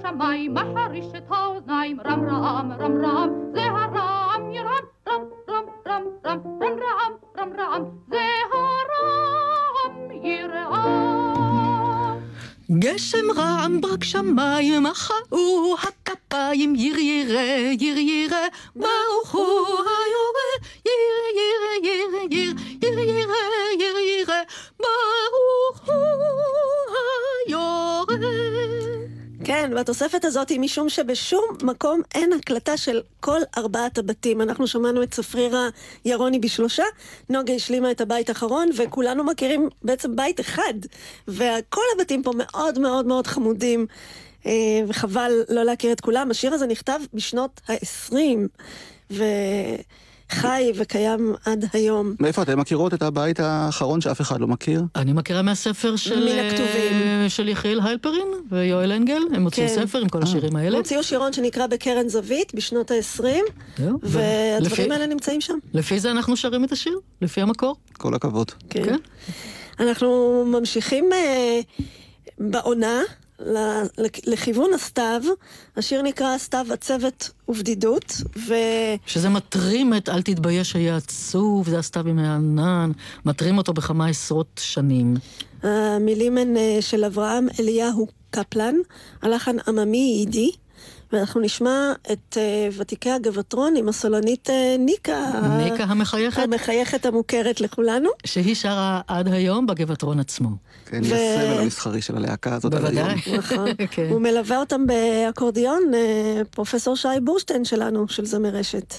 השמיים, 0.07 0.55
מחריש 0.55 1.07
את 1.17 1.23
האוזניים, 1.31 2.01
רם 2.05 2.29
רם, 2.29 2.73
רם 2.79 3.05
רם, 3.05 3.31
זה 3.55 3.61
הרם 3.63 4.51
ירם, 4.53 4.85
רם 5.09 5.23
רם, 5.49 5.65
רם 5.87 6.03
רם, 6.25 6.39
רם 6.57 6.73
רם, 6.81 7.13
רם 7.39 7.53
רם, 7.59 7.85
זה 8.11 8.21
הרם 8.53 10.11
ירם. 10.25 10.75
גשם 12.79 13.31
רעם 13.37 13.81
ברק 13.81 14.05
שמיים, 14.05 14.83
מחאו 14.83 15.75
הכפיים, 15.83 16.75
ייר 16.75 16.99
ירא, 16.99 17.41
ייר 17.81 17.99
ירא, 17.99 18.47
ברוך 18.77 19.33
הוא 19.33 19.67
והתוספת 29.95 30.25
הזאת 30.25 30.49
היא 30.49 30.61
משום 30.61 30.89
שבשום 30.89 31.45
מקום 31.63 32.01
אין 32.15 32.33
הקלטה 32.33 32.77
של 32.77 33.03
כל 33.21 33.41
ארבעת 33.59 33.99
הבתים. 33.99 34.41
אנחנו 34.41 34.67
שמענו 34.67 35.03
את 35.03 35.11
צפרירה 35.11 35.69
ירוני 36.05 36.39
בשלושה, 36.39 36.83
נוגה 37.31 37.55
השלימה 37.55 37.91
את 37.91 38.01
הבית 38.01 38.29
האחרון, 38.29 38.69
וכולנו 38.77 39.25
מכירים 39.25 39.69
בעצם 39.83 40.17
בית 40.17 40.41
אחד. 40.41 40.75
וכל 41.29 41.83
הבתים 41.95 42.23
פה 42.23 42.31
מאוד 42.37 42.79
מאוד 42.79 43.07
מאוד 43.07 43.27
חמודים, 43.27 43.87
אה, 44.47 44.53
וחבל 44.89 45.33
לא 45.49 45.63
להכיר 45.63 45.93
את 45.93 46.01
כולם. 46.01 46.31
השיר 46.31 46.55
הזה 46.55 46.67
נכתב 46.67 47.01
בשנות 47.15 47.61
ה-20, 47.69 49.17
וחי 50.33 50.72
וקיים 50.75 51.35
עד 51.45 51.64
היום. 51.72 52.14
מאיפה 52.20 52.43
אתן 52.43 52.59
מכירות 52.59 52.95
את 52.95 53.03
הבית 53.03 53.41
האחרון 53.41 54.01
שאף 54.01 54.20
אחד 54.20 54.41
לא 54.41 54.47
מכיר? 54.47 54.83
אני 54.97 55.12
מכירה 55.12 55.43
מהספר 55.43 55.97
של... 55.97 56.20
מן 56.25 56.47
הכתובים. 56.47 56.93
אה, 57.03 57.27
של 57.29 57.49
יחיאל 57.49 57.81
הלפרין 57.81 58.27
ויואל 58.51 58.93
אנגל, 58.93 59.22
הם 59.35 59.43
הוציאו 59.45 59.68
כן. 59.68 59.75
ספר 59.75 59.99
עם 59.99 60.09
כל 60.09 60.22
השירים 60.22 60.57
האלה. 60.57 60.68
הם 60.68 60.75
הוציאו 60.75 61.03
שירון 61.03 61.33
שנקרא 61.33 61.66
בקרן 61.66 62.09
זווית 62.09 62.55
בשנות 62.55 62.91
ה-20, 62.91 63.22
זהו. 63.79 63.99
והדברים 64.03 64.61
לפי- 64.72 64.93
האלה 64.93 65.07
נמצאים 65.07 65.41
שם. 65.41 65.59
לפי 65.75 66.01
זה 66.01 66.11
אנחנו 66.11 66.37
שרים 66.37 66.64
את 66.64 66.72
השיר, 66.72 66.99
לפי 67.22 67.41
המקור. 67.41 67.77
כל 67.93 68.14
הכבוד. 68.14 68.51
כן. 68.70 68.97
אנחנו 69.81 70.09
ממשיכים 70.47 71.11
אה, 71.12 71.61
בעונה 72.39 73.01
לכיוון 74.26 74.74
הסתיו. 74.74 75.22
השיר 75.76 76.03
נקרא 76.03 76.39
סתיו 76.39 76.66
עצבת 76.70 77.30
ובדידות, 77.49 78.20
שזה 79.07 79.28
מטרים 79.28 79.95
את 79.95 80.09
אל 80.09 80.22
תתבייש 80.22 80.76
היה 80.76 80.97
עצוב, 80.97 81.68
זה 81.68 81.78
הסתיו 81.78 82.09
עם 82.09 82.18
הענן, 82.18 82.93
מטרים 83.24 83.59
אותו 83.59 83.72
בכמה 83.72 84.09
עשרות 84.09 84.61
שנים. 84.64 85.14
והמילים 85.62 86.39
הן 86.39 86.57
אה, 86.57 86.78
של 86.80 87.05
אברהם 87.05 87.47
אליהו 87.61 88.07
קפלן, 88.30 88.74
הלחן 89.22 89.57
עממי 89.68 90.16
יידי, 90.18 90.51
ואנחנו 91.12 91.41
נשמע 91.41 91.93
את 92.12 92.37
אה, 92.41 92.68
ותיקי 92.76 93.11
הגבעתרון 93.11 93.76
עם 93.76 93.89
הסולנית 93.89 94.51
אה, 94.51 94.76
ניקה. 94.78 95.30
ניקה 95.64 95.85
המחייכת, 95.85 96.43
המחייכת 96.43 97.07
המוכרת 97.07 97.61
לכולנו. 97.61 98.11
שהיא 98.26 98.55
שרה 98.55 99.01
עד 99.07 99.28
היום 99.32 99.66
בגבעתרון 99.66 100.20
עצמו. 100.20 100.51
כן, 100.87 101.05
היא 101.05 101.14
הסמל 101.14 101.59
המסחרי 101.62 102.03
של 102.03 102.16
הלהקה 102.16 102.55
הזאת 102.55 102.74
עד 102.74 102.85
היום. 102.85 103.09
בוודאי. 103.09 103.39
נכון. 103.39 103.68
כן. 103.91 104.09
הוא 104.11 104.20
מלווה 104.20 104.61
אותם 104.61 104.87
באקורדיון, 104.87 105.82
אה, 105.95 106.43
פרופסור 106.51 106.97
שי 106.97 107.09
בורשטיין 107.24 107.64
שלנו, 107.64 108.09
של 108.09 108.26
זמר 108.26 108.49
רשת. 108.49 108.95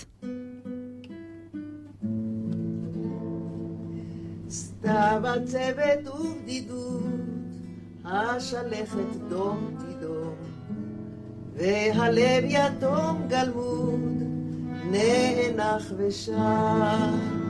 סתיו 4.49 5.21
הצוות 5.23 6.19
ובדידות, 6.19 7.03
השלכת 8.05 9.15
דום 9.29 9.77
תידום, 9.79 10.35
והלב 11.55 12.43
יתום 12.47 13.27
גלמוד, 13.27 14.23
נאנח 14.91 15.83
ושר. 15.97 17.44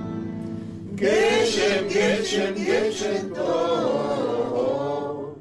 גשם, 0.95 1.87
גשם, 1.89 2.53
גשם 2.65 3.33
טוב, 3.35 5.35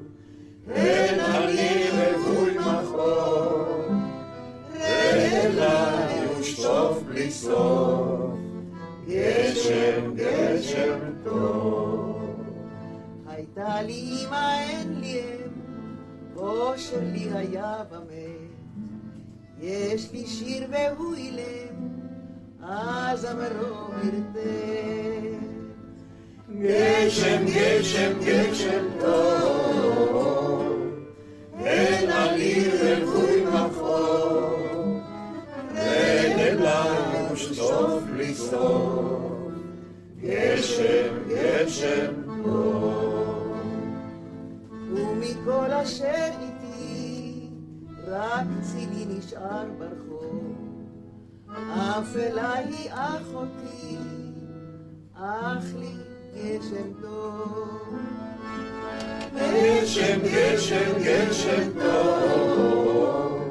אין 0.71 1.21
אני 1.21 1.85
רווי 1.91 2.59
מחור, 2.59 3.85
אליי 4.81 6.27
ושטוף 6.41 7.03
בלי 7.03 7.31
סוף, 7.31 8.31
גשם, 9.09 10.15
גשם 10.15 10.99
טוב. 11.25 12.21
הייתה 13.27 13.83
לי 13.83 14.11
אמא 14.27 14.59
אין 14.61 15.01
לי 15.01 15.21
אם, 15.21 15.51
אושר 16.37 17.01
לי 17.13 17.29
היה 17.33 17.83
במת. 17.91 18.35
יש 19.61 20.13
לי 20.13 20.27
שיר 20.27 20.67
והוא 20.71 21.15
אילם, 21.15 21.93
אז 22.69 23.25
אמרו 23.25 23.89
מרתף. 23.93 24.65
גשם, 26.61 27.45
גשם, 27.47 28.12
גשם 28.25 28.85
טוב, 29.01 30.77
אין 31.59 32.11
אני 32.11 32.65
רווי 32.69 33.45
מחור, 33.45 35.01
רד 35.75 36.39
אליי 36.39 37.33
ושטוף 37.33 38.03
בלי 38.03 38.35
סוף, 38.35 39.33
גשם, 40.21 41.15
גשם 41.29 42.12
טוב. 42.45 43.57
ומכל 44.95 45.71
אשר 45.71 46.31
איתי, 46.41 47.49
רק 48.07 48.47
צילי 48.62 49.05
נשאר 49.09 49.65
ברחוב. 49.79 50.54
אפלה 51.55 52.53
היא 52.55 52.91
אחותי, 52.93 53.97
אך 55.15 55.65
לי 55.79 55.95
גשם 56.35 57.03
טוב. 57.03 57.99
גשם, 59.37 60.19
גשם, 60.25 60.93
גשם 61.03 61.71
טוב, 61.81 63.43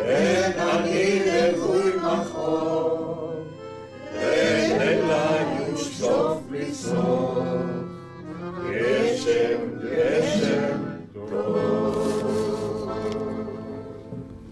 אין 0.00 0.52
אני 0.52 1.20
רווי 1.24 1.96
מחור, 1.96 3.44
רד 4.14 4.80
אליי 4.80 5.72
ושטוף 5.74 6.38
בלי 6.48 6.74
סוף, 6.74 7.38
גשם, 8.70 9.58
גשם 9.82 10.78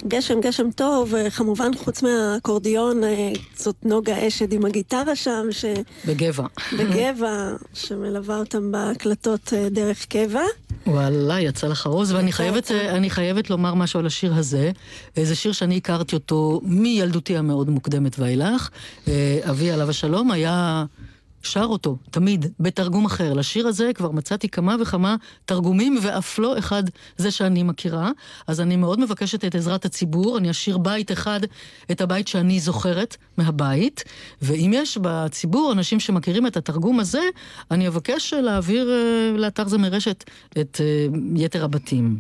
גשם, 0.09 0.41
גשם 0.41 0.71
טוב, 0.71 1.15
וכמובן 1.27 1.71
חוץ 1.77 2.03
מהאקורדיון, 2.03 3.05
אה, 3.05 3.33
זאת 3.57 3.77
נוגה 3.85 4.29
אשד 4.29 4.53
עם 4.53 4.65
הגיטרה 4.65 5.17
שם, 5.17 5.47
בגבע. 6.07 6.47
שבגבע, 6.71 7.53
שמלווה 7.75 8.39
אותם 8.39 8.73
בהקלטות 8.73 9.53
אה, 9.53 9.69
דרך 9.69 10.07
קבע. 10.07 10.43
וואלה, 10.87 11.41
יצא 11.41 11.67
לך 11.67 11.87
עוז, 11.87 12.13
ואני 12.13 12.33
חייבת, 12.33 12.71
חייבת 13.09 13.51
לומר 13.51 13.75
משהו 13.75 14.01
על 14.01 14.07
השיר 14.07 14.35
הזה. 14.35 14.71
אה, 15.19 15.25
זה 15.25 15.35
שיר 15.35 15.53
שאני 15.53 15.77
הכרתי 15.77 16.17
אותו 16.17 16.61
מילדותי 16.65 17.37
המאוד 17.37 17.71
מוקדמת 17.71 18.19
ואילך. 18.19 18.71
אה, 19.09 19.41
אבי 19.51 19.71
עליו 19.71 19.91
השלום 19.91 20.31
היה 20.31 20.85
שר 21.43 21.65
אותו, 21.65 21.97
תמיד, 22.11 22.47
בתרגום 22.61 23.05
אחר. 23.05 23.33
לשיר 23.33 23.67
הזה 23.67 23.91
כבר 23.95 24.11
מצאתי 24.11 24.49
כמה 24.49 24.77
וכמה 24.81 25.17
תרגומים, 25.45 25.99
ואף 26.03 26.39
לא 26.39 26.59
אחד 26.59 26.83
זה 27.17 27.31
שאני 27.31 27.63
מכירה. 27.63 28.11
אז 28.47 28.61
אני 28.61 28.77
מאוד 28.77 29.01
מבקשת 29.01 29.45
את 29.45 29.55
עזרת 29.55 29.85
הציבור, 29.85 30.39
אני 30.39 30.51
אשאיר 30.51 30.79
בית 30.79 31.13
אחד, 31.13 31.41
את 31.91 32.01
הבית 32.01 32.29
שאני 32.29 32.61
זוכרת 32.61 33.17
מהבית, 33.37 34.05
ואם 34.43 34.71
יש 34.75 34.99
בציבור 35.03 35.73
אנשים 35.73 36.01
שמכירים 36.01 36.47
את 36.47 36.57
התרגום 36.57 37.01
הזה, 37.01 37.23
אני 37.71 37.89
אבקש 37.89 38.35
להעביר 38.35 38.91
אה, 38.91 39.39
לאתר 39.39 39.69
זמר 39.69 39.89
רשת 39.89 40.25
את 40.61 40.81
אה, 40.81 41.07
יתר 41.37 41.65
הבתים. 41.65 42.19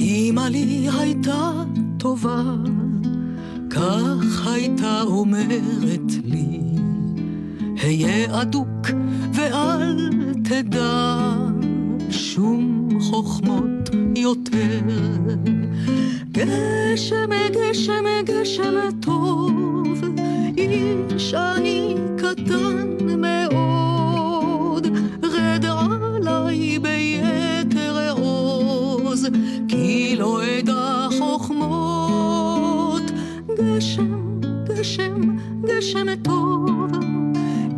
אמא 0.00 0.40
לי 0.40 0.88
הייתה 0.98 1.50
טובה, 1.98 2.42
כך 3.74 4.46
הייתה 4.46 5.02
אומרת 5.02 6.12
לי, 6.24 6.60
היה 7.82 8.42
אדוק 8.42 8.86
ואל 9.32 10.10
תדע 10.44 11.34
שום 12.10 12.88
חוכמות 13.00 13.90
יותר. 14.16 14.80
גשם, 16.32 17.30
גשם, 17.52 18.04
גשם 18.24 18.90
טוב, 19.00 20.04
איש 20.56 21.34
אני 21.34 21.94
קטן 22.16 22.96
מאוד, 23.20 24.86
רד 25.22 25.64
עליי 25.64 26.78
ביתר 26.78 28.12
עוז, 28.16 29.26
כי 29.68 30.16
לא 30.18 30.42
אדע 30.58 31.08
חוכמות. 31.18 32.13
גשם, 33.58 34.40
גשם, 34.68 35.14
גשם 35.64 36.14
טוב, 36.22 36.90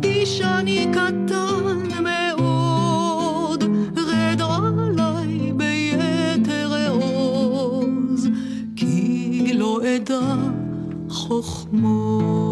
איש 0.03 0.41
אני 0.41 0.87
קטן 0.93 2.03
מאוד, 2.03 3.63
רד 3.97 4.41
עליי 4.41 5.53
ביתר 5.53 6.89
עוז, 6.89 8.27
כי 8.75 9.51
לא 9.53 9.81
אדע 9.95 10.35
חוכמות. 11.09 12.46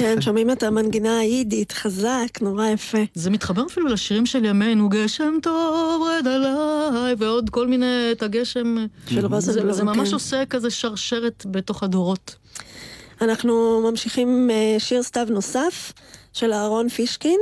כן, 0.00 0.20
שומעים 0.20 0.50
את 0.50 0.62
המנגינה 0.62 1.18
היידית, 1.18 1.72
חזק, 1.72 2.42
נורא 2.42 2.66
יפה. 2.66 2.98
זה 3.14 3.30
מתחבר 3.30 3.66
אפילו 3.66 3.86
לשירים 3.86 4.26
של 4.26 4.44
ימינו, 4.44 4.88
גשם 4.88 5.34
טוב, 5.42 6.02
רד 6.02 6.26
עליי, 6.26 7.14
ועוד 7.18 7.50
כל 7.50 7.66
מיני, 7.66 8.08
את 8.12 8.22
הגשם. 8.22 8.76
של 9.06 9.26
רוזנבלום, 9.26 9.40
זה, 9.40 9.72
זה 9.72 9.84
ממש 9.84 10.08
כן. 10.08 10.14
עושה 10.14 10.46
כזה 10.46 10.70
שרשרת 10.70 11.46
בתוך 11.50 11.82
הדורות. 11.82 12.34
אנחנו 13.20 13.80
ממשיכים 13.90 14.50
אה, 14.50 14.76
שיר 14.78 15.02
סתיו 15.02 15.26
נוסף 15.30 15.92
של 16.32 16.52
אהרון 16.52 16.88
פישקין 16.88 17.40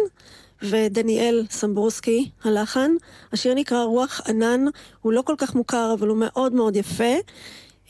ודניאל 0.62 1.46
סמברוסקי, 1.50 2.30
הלחן. 2.44 2.90
השיר 3.32 3.54
נקרא 3.54 3.82
רוח 3.82 4.20
ענן, 4.28 4.64
הוא 5.02 5.12
לא 5.12 5.22
כל 5.22 5.34
כך 5.38 5.54
מוכר, 5.54 5.94
אבל 5.98 6.08
הוא 6.08 6.18
מאוד 6.20 6.52
מאוד 6.52 6.76
יפה. 6.76 7.14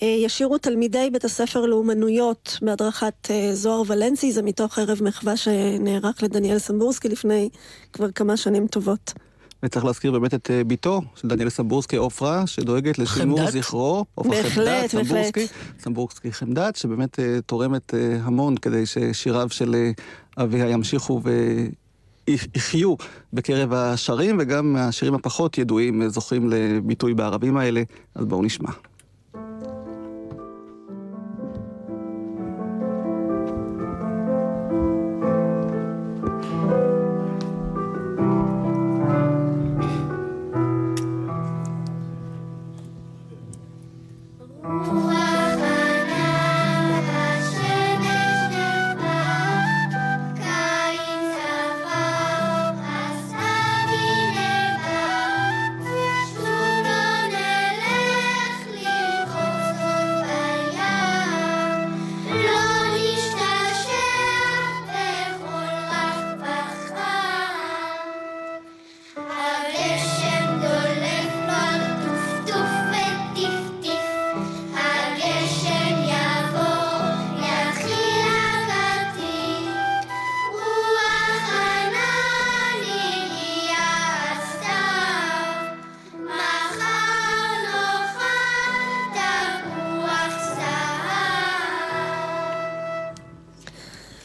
אה, 0.02 0.06
ישירו 0.08 0.58
תלמידי 0.58 1.10
בית 1.12 1.24
הספר 1.24 1.66
לאומנויות 1.66 2.58
בהדרכת 2.62 3.30
אה, 3.30 3.54
זוהר 3.54 3.82
ולנסי, 3.86 4.32
זה 4.32 4.42
מתוך 4.42 4.78
ערב 4.78 4.98
מחווה 5.02 5.36
שנערך 5.36 6.22
לדניאל 6.22 6.58
סמבורסקי 6.58 7.08
לפני 7.08 7.48
כבר 7.92 8.10
כמה 8.10 8.36
שנים 8.36 8.66
טובות. 8.66 9.12
וצריך 9.62 9.84
להזכיר 9.84 10.12
באמת 10.12 10.34
את 10.34 10.50
אה, 10.50 10.64
בתו 10.64 11.02
של 11.14 11.28
דניאל 11.28 11.48
סמבורסקי, 11.48 11.96
עופרה, 11.96 12.46
שדואגת 12.46 12.98
לשימור 12.98 13.38
חמדת? 13.38 13.52
זכרו. 13.52 14.04
עופרה 14.14 14.42
בהחלט, 14.42 14.90
חמדת, 14.90 14.94
בהחלט. 14.94 15.34
סמבורסקי, 15.34 15.46
סמבורסקי 15.80 16.32
חמדת, 16.32 16.76
שבאמת 16.76 17.18
תורמת 17.46 17.94
המון 18.22 18.56
כדי 18.56 18.86
ששיריו 18.86 19.48
של 19.50 19.90
אביה 20.36 20.68
ימשיכו 20.68 21.20
ויחיו 22.28 22.94
בקרב 23.32 23.72
השרים, 23.72 24.36
וגם 24.40 24.76
השירים 24.76 25.14
הפחות 25.14 25.58
ידועים 25.58 26.08
זוכים 26.08 26.50
לביטוי 26.50 27.14
בערבים 27.14 27.56
האלה, 27.56 27.82
אז 28.14 28.24
בואו 28.24 28.42
נשמע. 28.42 28.70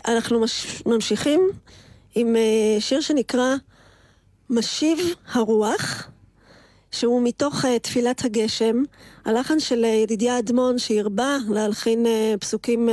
אנחנו 0.07 0.39
מש... 0.39 0.83
ממשיכים 0.85 1.49
עם 2.15 2.35
אה, 2.35 2.81
שיר 2.81 3.01
שנקרא 3.01 3.55
משיב 4.49 4.99
הרוח, 5.31 6.09
שהוא 6.91 7.21
מתוך 7.23 7.65
אה, 7.65 7.79
תפילת 7.79 8.25
הגשם, 8.25 8.83
הלחן 9.25 9.59
של 9.59 9.85
אה, 9.85 9.89
ידידיה 9.89 10.39
אדמון 10.39 10.79
שהרבה 10.79 11.37
להלחין 11.49 12.05
פסוקים 12.39 12.89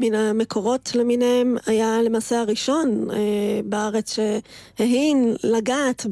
מן 0.00 0.14
המקורות 0.14 0.94
למיניהם, 0.94 1.56
היה 1.66 2.02
למעשה 2.02 2.40
הראשון 2.40 3.08
בארץ 3.64 4.16
שההין 4.16 5.36
לגעת 5.44 6.06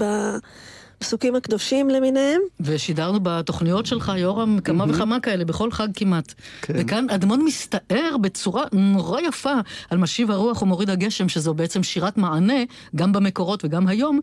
בפסוקים 1.02 1.34
הקדושים 1.34 1.90
למיניהם. 1.90 2.40
ושידרנו 2.60 3.20
בתוכניות 3.22 3.86
שלך, 3.86 4.12
יורם, 4.16 4.58
כמה 4.60 4.84
וכמה 4.88 5.20
כאלה, 5.20 5.44
בכל 5.44 5.70
חג 5.70 5.88
כמעט. 5.94 6.34
כן. 6.62 6.74
וכאן 6.76 7.06
אדמון 7.10 7.44
מסתער 7.44 8.16
בצורה 8.20 8.64
נורא 8.72 9.20
יפה 9.20 9.54
על 9.90 9.98
משיב 9.98 10.30
הרוח 10.30 10.62
ומוריד 10.62 10.90
הגשם, 10.90 11.28
שזו 11.28 11.54
בעצם 11.54 11.82
שירת 11.82 12.16
מענה, 12.16 12.62
גם 12.96 13.12
במקורות 13.12 13.64
וגם 13.64 13.86
היום. 13.88 14.20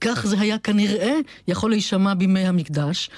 כך 0.00 0.26
זה 0.26 0.40
היה 0.40 0.58
כנראה 0.58 1.14
יכול 1.48 1.70
להישמע 1.70 2.14
בימי 2.14 2.46
המקדש. 2.46 3.10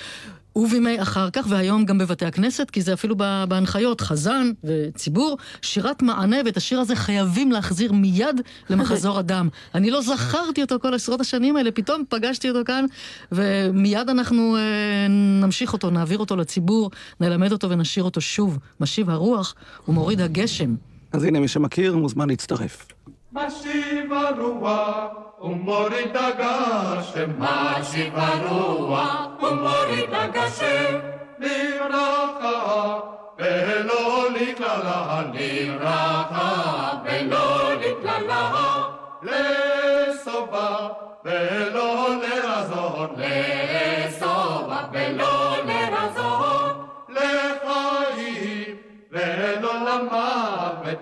ובימי 0.56 1.02
אחר 1.02 1.30
כך, 1.30 1.46
והיום 1.48 1.84
גם 1.84 1.98
בבתי 1.98 2.26
הכנסת, 2.26 2.70
כי 2.70 2.82
זה 2.82 2.92
אפילו 2.92 3.16
בהנחיות, 3.48 4.00
חזן 4.00 4.50
וציבור, 4.64 5.38
שירת 5.62 6.02
מענה, 6.02 6.36
ואת 6.44 6.56
השיר 6.56 6.80
הזה 6.80 6.96
חייבים 6.96 7.52
להחזיר 7.52 7.92
מיד 7.92 8.40
למחזור 8.70 9.20
אדם. 9.24 9.48
אני 9.74 9.90
לא 9.90 10.02
זכרתי 10.02 10.62
אותו 10.62 10.80
כל 10.80 10.94
עשרות 10.94 11.20
השנים 11.20 11.56
האלה, 11.56 11.70
פתאום 11.70 12.02
פגשתי 12.08 12.48
אותו 12.48 12.60
כאן, 12.66 12.84
ומיד 13.32 14.08
אנחנו 14.10 14.56
אה, 14.56 15.06
נמשיך 15.42 15.72
אותו, 15.72 15.90
נעביר 15.90 16.18
אותו 16.18 16.36
לציבור, 16.36 16.90
נלמד 17.20 17.52
אותו 17.52 17.70
ונשאיר 17.70 18.04
אותו 18.04 18.20
שוב. 18.20 18.58
משיב 18.80 19.10
הרוח 19.10 19.54
ומוריד 19.88 20.20
הגשם. 20.20 20.74
אז 21.12 21.24
הנה, 21.24 21.40
מי 21.40 21.48
שמכיר 21.48 21.96
מוזמן 21.96 22.28
להצטרף. 22.28 22.86
משיב 23.34 24.12
הרוח 24.12 25.08
ומוריד 25.40 26.16
הגשם, 26.16 27.30
משיב 27.38 28.12
הרוח 28.16 29.26
ומוריד 29.42 30.10
הגשם, 30.12 30.98
לברכה 31.38 33.00
ולא 33.38 34.30
לקללה, 34.30 35.22
לברכה 35.34 36.90
ולא 37.04 37.74
לקללה, 37.74 38.82
לשובע 39.22 40.88
ולא 41.24 42.08
לרזון, 42.22 43.14
לשובע 43.16 44.80
ולא 44.92 45.56
לרזון, 45.66 46.86
לחיים 47.08 48.76
ולא 49.10 49.74
למוות. 49.74 50.98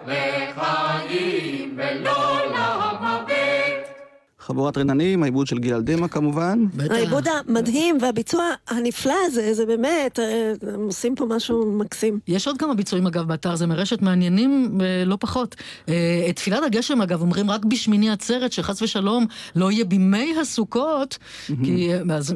חבורת 4.43 4.79
רננים, 4.79 5.23
העיבוד 5.23 5.47
של 5.47 5.59
גיל 5.59 5.75
אלדמה 5.75 6.09
כמובן. 6.09 6.65
העיבוד 6.91 7.27
המדהים 7.29 7.99
והביצוע 8.01 8.45
הנפלא 8.69 9.15
הזה, 9.27 9.55
זה 9.55 9.67
באמת, 9.67 10.19
אה, 10.19 10.53
הם 10.75 10.81
עושים 10.81 11.15
פה 11.15 11.27
משהו 11.27 11.73
מקסים. 11.73 12.19
יש 12.29 12.47
עוד 12.47 12.59
כמה 12.59 12.75
ביצועים 12.75 13.07
אגב 13.07 13.29
באתר, 13.29 13.57
זה 13.57 13.67
מרשת 13.67 14.03
מעניינים 14.03 14.79
אה, 14.81 15.05
לא 15.07 15.17
פחות. 15.21 15.57
אה, 15.89 16.27
את 16.31 16.37
תפילת 16.37 16.63
הגשם 16.63 17.03
אגב 17.03 17.21
אומרים 17.21 17.51
רק 17.51 17.65
בשמיני 17.65 18.11
עצרת, 18.11 18.53
שחס 18.53 18.83
ושלום 18.83 19.27
לא 19.57 19.71
יהיה 19.71 19.85
בימי 19.85 20.35
הסוכות, 20.41 21.19
כי 21.65 21.91
אז 22.13 22.35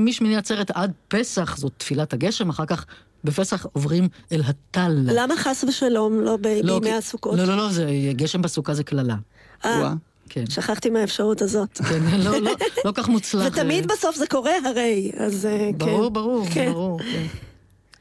משמיני 0.00 0.36
עצרת 0.36 0.70
עד 0.70 0.92
פסח 1.08 1.56
זאת 1.56 1.72
תפילת 1.76 2.12
הגשם, 2.12 2.48
אחר 2.48 2.66
כך 2.66 2.86
בפסח 3.24 3.66
עוברים 3.72 4.08
אל 4.32 4.42
הטל. 4.46 4.92
למה 5.04 5.36
חס 5.36 5.64
ושלום 5.68 6.20
לא 6.20 6.24
לא, 6.24 6.36
בימי 6.36 6.80
כי- 6.90 6.92
הסוכות? 6.92 7.38
לא, 7.38 7.44
לא, 7.44 7.56
לא, 7.56 7.68
זה 7.72 7.86
גשם 8.12 8.42
בסוכה 8.42 8.74
זה 8.74 8.84
קללה. 8.84 9.14
אה. 9.64 9.92
כן. 10.28 10.44
שכחתי 10.50 10.90
מהאפשרות 10.90 11.42
הזאת. 11.42 11.78
כן, 11.88 12.02
לא, 12.24 12.36
לא, 12.40 12.50
לא 12.84 12.92
כך 12.94 13.08
מוצלח. 13.08 13.46
ותמיד 13.46 13.86
בסוף 13.92 14.16
זה 14.16 14.26
קורה 14.26 14.52
הרי, 14.64 15.12
אז 15.16 15.46
אה, 15.46 15.58
כן. 15.72 15.78
ברור, 15.78 16.10
ברור, 16.10 16.46
כן. 16.54 16.72
ברור. 16.72 16.98
כן. 16.98 17.26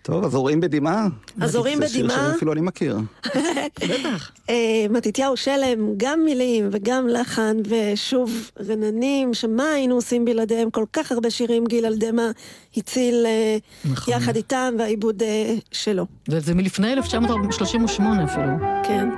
טוב, 0.02 0.26
הזורעים 0.26 0.60
בדמעה. 0.60 1.08
הזורעים 1.42 1.78
זה 1.78 1.90
שיר 1.90 2.06
בדמעה. 2.06 2.32
שאפילו 2.34 2.54
אני 2.54 2.62
מכיר. 2.62 2.98
בטח. 3.90 4.32
אה, 4.50 4.86
מתתיהו 4.90 5.38
שלם, 5.38 5.94
גם 5.98 6.20
מילים 6.26 6.70
וגם 6.72 7.08
לחן, 7.08 7.58
ושוב 7.70 8.52
רננים, 8.70 9.34
שמה 9.34 9.70
היינו 9.70 9.96
עושים 9.96 10.26
בלעדיהם? 10.26 10.70
כל 10.70 10.86
כך 10.94 11.12
הרבה 11.12 11.30
שירים 11.30 11.66
גיל 11.66 11.86
אלדמה 11.86 12.32
הציל 12.78 13.26
אה, 13.26 13.58
נכון. 13.92 14.14
יחד 14.14 14.36
איתם, 14.36 14.74
והעיבוד 14.80 15.24
אה, 15.24 15.56
שלו. 15.72 16.06
וזה 16.30 16.56
מלפני 16.56 16.94
1938 16.94 18.24
אפילו, 18.24 18.52
כן. 18.84 19.10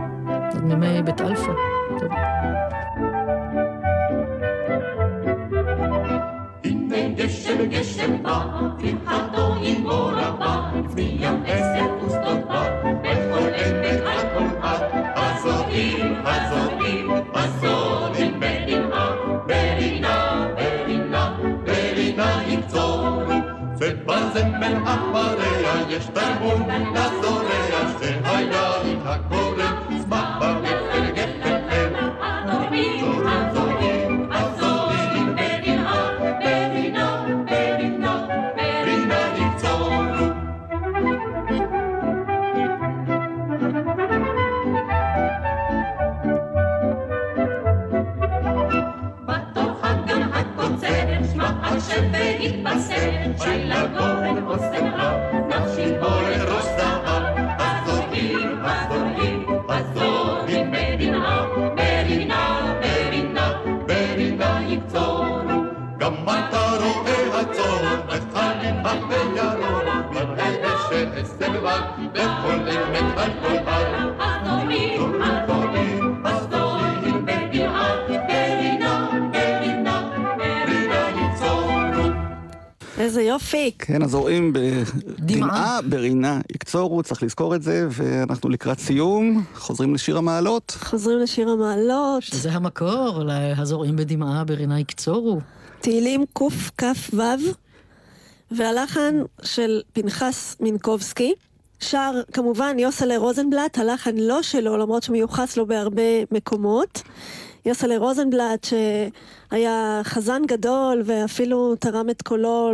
עוד 0.53 0.63
מימי 0.63 1.01
בית 1.01 1.21
אלפא. 1.21 1.51
טוב. 1.99 2.09
הנה 7.12 7.24
גשם 7.24 7.66
גשם 7.70 8.24
בא, 8.24 8.45
שמחתו 8.82 9.55
עם 9.62 9.86
אור 9.86 10.12
רבה, 10.12 10.72
מים 10.95 11.43
עשר 11.45 12.05
ושדות 12.05 12.47
בה, 12.47 12.64
בכל 13.01 13.47
עמק 13.47 14.01
על 14.05 14.22
כל 14.34 14.57
בת, 14.64 14.82
הזוהים, 15.16 16.16
הזוהים, 16.26 17.12
הזוהים 17.34 18.39
בדמעה, 18.39 19.12
ברינה, 19.47 20.47
ברינה, 20.55 21.38
ברינה 21.64 22.41
יקצור. 22.47 23.07
ובזמר 23.78 24.78
אחריה 24.84 25.74
יש 25.89 26.05
תרמון 26.14 26.62
לזורע, 26.93 27.99
שהיין 27.99 28.99
הקורא, 29.05 29.41
צמח 29.41 29.50
שי 53.43 53.63
לגורן 53.65 54.43
אוסם 54.47 54.85
רב, 54.97 55.19
נפשי 55.47 55.99
בוער 55.99 56.55
ראש 56.55 56.65
זהב, 56.77 57.23
הזוהים, 57.59 58.59
הזוהים, 58.63 59.45
הזוהים 59.69 60.71
בדמעה, 60.71 61.47
ברינה, 61.75 62.73
ברינה, 62.81 63.51
ברינה 63.87 64.59
יקצור. 64.67 65.25
גם 65.97 66.13
אתה 66.23 66.69
רואה 66.83 67.41
הצור, 67.41 67.81
וחלים 68.07 68.83
בירוק, 69.09 70.11
מראה 70.11 70.77
שעשב 70.89 71.61
בא, 71.63 71.79
בכל 72.13 72.69
עמק 72.69 73.17
על 73.17 73.31
כל 73.41 73.57
בר. 73.65 74.11
איזה 83.22 83.30
יופי. 83.30 83.72
כן, 83.80 84.03
אז 84.03 84.15
רואים 84.15 84.53
בדמעה, 84.53 85.80
ברינה, 85.82 86.39
יקצורו, 86.51 87.03
צריך 87.03 87.24
לזכור 87.24 87.55
את 87.55 87.63
זה, 87.63 87.88
ואנחנו 87.91 88.49
לקראת 88.49 88.80
סיום, 88.80 89.43
חוזרים 89.55 89.93
לשיר 89.93 90.17
המעלות. 90.17 90.78
חוזרים 90.80 91.19
לשיר 91.19 91.49
המעלות, 91.49 92.24
שזה 92.24 92.51
המקור, 92.51 93.22
הזורעים 93.57 93.95
בדמעה 93.95 94.43
ברינה 94.43 94.80
יקצורו. 94.80 95.39
תהילים 95.82 96.26
קכ"ו, 96.34 97.22
והלחן 98.51 99.15
של 99.43 99.82
פנחס 99.93 100.55
מינקובסקי. 100.59 101.34
שר 101.80 102.11
כמובן 102.34 102.80
יוסלה 102.80 103.17
רוזנבלט, 103.17 103.78
הלחן 103.78 104.15
לא 104.15 104.41
שלו, 104.41 104.78
למרות 104.78 105.03
שמיוחס 105.03 105.57
לו 105.57 105.65
בהרבה 105.65 106.01
מקומות. 106.32 107.01
יוסלה 107.66 107.97
רוזנבלט, 107.97 108.68
שהיה 109.51 110.01
חזן 110.03 110.41
גדול 110.47 111.01
ואפילו 111.05 111.76
תרם 111.76 112.09
את 112.09 112.22
קולו 112.22 112.72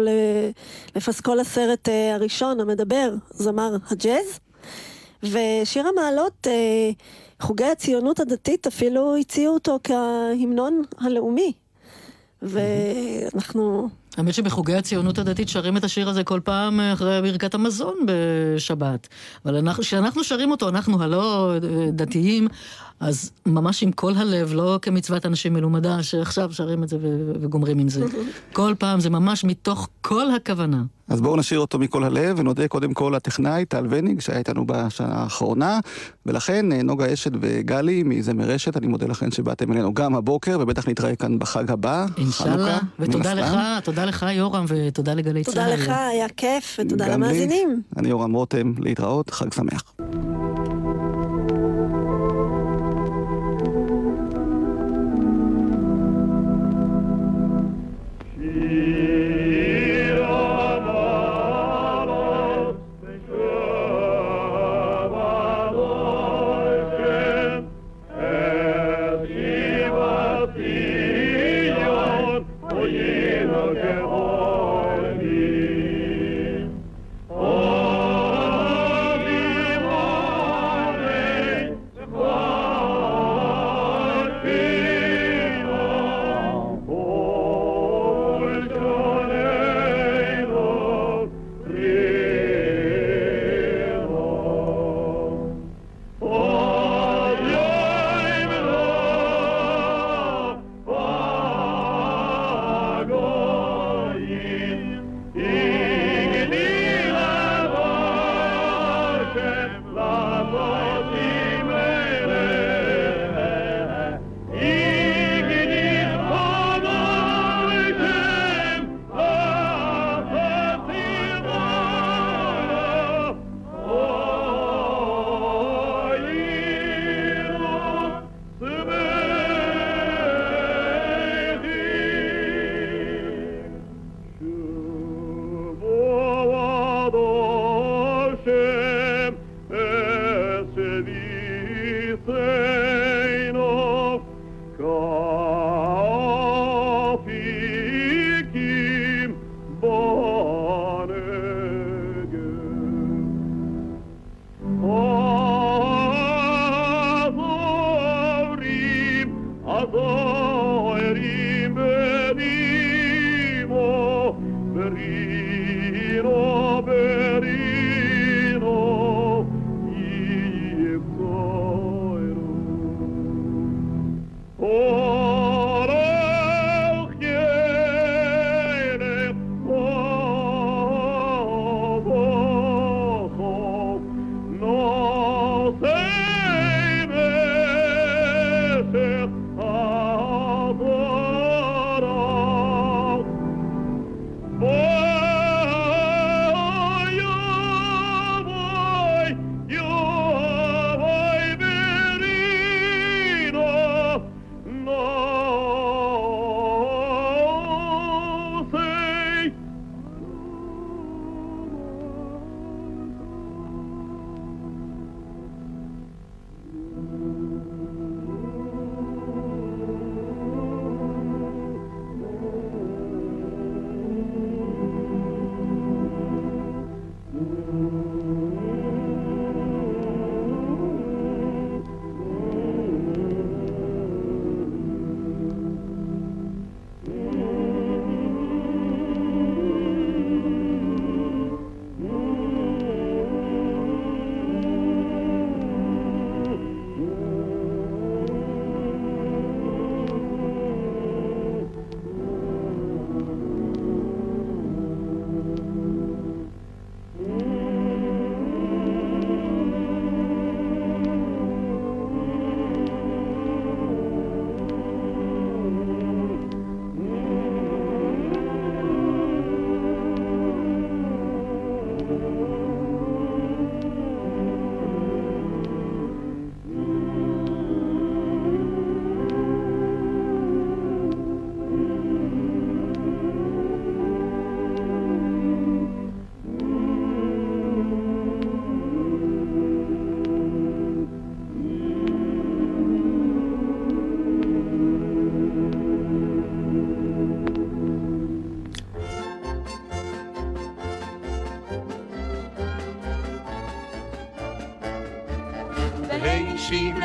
לפסקול 0.95 1.39
הסרט 1.39 1.89
אה, 1.89 2.15
הראשון, 2.15 2.59
המדבר, 2.59 3.13
זמר 3.29 3.75
הג'אז. 3.91 4.39
ושיר 5.23 5.87
המעלות, 5.87 6.47
אה, 6.47 6.89
חוגי 7.41 7.65
הציונות 7.65 8.19
הדתית 8.19 8.67
אפילו 8.67 9.15
הציעו 9.15 9.53
אותו 9.53 9.79
כהמנון 9.83 10.81
הלאומי. 10.99 11.53
ואנחנו... 12.41 13.89
האמת 14.17 14.33
שבחוגי 14.33 14.75
הציונות 14.75 15.17
הדתית 15.17 15.49
שרים 15.49 15.77
את 15.77 15.83
השיר 15.83 16.09
הזה 16.09 16.23
כל 16.23 16.39
פעם 16.43 16.79
אחרי 16.79 17.21
ברכת 17.21 17.53
המזון 17.53 17.95
בשבת. 18.05 19.07
אבל 19.45 19.55
אנחנו- 19.55 19.83
כשאנחנו 19.83 20.23
שרים 20.23 20.51
אותו, 20.51 20.69
אנחנו 20.69 21.03
הלא 21.03 21.51
אה, 21.53 21.59
דתיים, 21.91 22.47
אז 22.99 23.31
ממש 23.45 23.83
עם 23.83 23.91
כל 23.91 24.13
הלב, 24.15 24.53
לא 24.53 24.79
כמצוות 24.81 25.25
אנשים 25.25 25.53
מלומדה, 25.53 26.03
שעכשיו 26.03 26.53
שרים 26.53 26.83
את 26.83 26.89
זה 26.89 26.97
ו- 27.01 27.31
וגומרים 27.41 27.79
עם 27.79 27.89
זה. 27.89 28.05
כל 28.53 28.73
פעם 28.79 28.99
זה 28.99 29.09
ממש 29.09 29.43
מתוך 29.43 29.89
כל 30.01 30.31
הכוונה. 30.31 30.83
אז 31.09 31.21
בואו 31.21 31.35
נשאיר 31.35 31.59
אותו 31.59 31.79
מכל 31.79 32.03
הלב, 32.03 32.39
ונודה 32.39 32.67
קודם 32.67 32.93
כל 32.93 33.13
לטכנאי 33.15 33.65
טל 33.65 33.85
וניג, 33.89 34.21
שהיה 34.21 34.39
איתנו 34.39 34.67
בשנה 34.67 35.15
האחרונה, 35.15 35.79
ולכן 36.25 36.71
אה, 36.71 36.83
נוגה 36.83 37.13
אשת 37.13 37.31
וגלי 37.41 38.03
מזמר 38.03 38.45
רשת, 38.45 38.77
אני 38.77 38.87
מודה 38.87 39.07
לכם 39.07 39.31
שבאתם 39.31 39.71
אלינו 39.71 39.93
גם 39.93 40.15
הבוקר, 40.15 40.57
ובטח 40.61 40.87
נתראה 40.89 41.15
כאן 41.15 41.39
בחג 41.39 41.71
הבא, 41.71 42.05
אינשאללה. 42.17 42.79
מן 42.99 43.09
ותודה. 43.09 43.33
לך, 43.33 43.55
תודה 43.83 44.05
לך 44.05 44.25
יורם, 44.31 44.65
ותודה 44.67 45.13
לגלי 45.13 45.43
צה"ל. 45.43 45.53
תודה 45.53 45.67
לך, 45.67 45.89
היה 45.89 46.29
כיף, 46.29 46.79
ותודה. 46.79 47.07
למאזינים. 47.07 47.81
אני 47.97 48.09
יורם 48.09 48.33
רותם, 48.33 48.73
להתראות, 48.79 49.29
חג 49.29 49.53
שמח. 49.53 49.83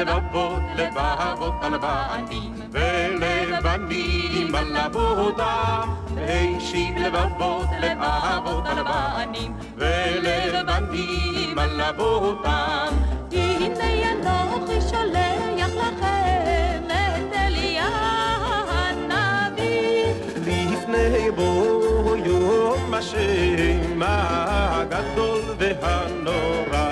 לבבות 0.03 0.63
לבבות 0.77 1.55
הלבנים 1.63 2.55
ולבנים 2.71 4.55
על 4.55 4.77
עבודה. 4.77 5.83
ראשית 6.17 6.97
לבבות 6.97 7.67
לבבות 7.81 8.65
הלבנים 8.67 9.55
ולבנים 9.77 11.59
על 11.59 11.81
עבודה. 11.81 12.85
הנה 13.33 14.11
אנוכי 14.13 14.81
שולח 14.81 15.71
לכם 15.77 16.83
את 16.89 17.33
אליהו 17.35 17.89
הנביא. 18.69 20.05
לפני 20.47 21.31
בוא 21.37 22.17
יום 22.17 22.95
השם 22.95 24.03
הגדול 24.03 25.43
והנורא. 25.59 26.92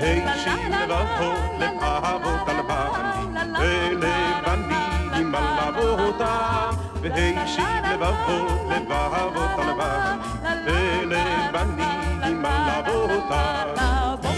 והשיב 0.00 0.60
לבבו 0.70 1.32
לפעבות 1.58 2.48
הלבנים, 2.48 3.36
ולבנים 3.60 5.34
על 5.34 5.58
אבותם, 5.68 6.70
והשיב 7.02 7.84
לבבו 7.92 8.70
לבבות 8.70 9.50
הלבנים, 9.58 10.20
ולבנים 10.66 12.46
על 12.46 12.70
אבותם. 12.70 13.82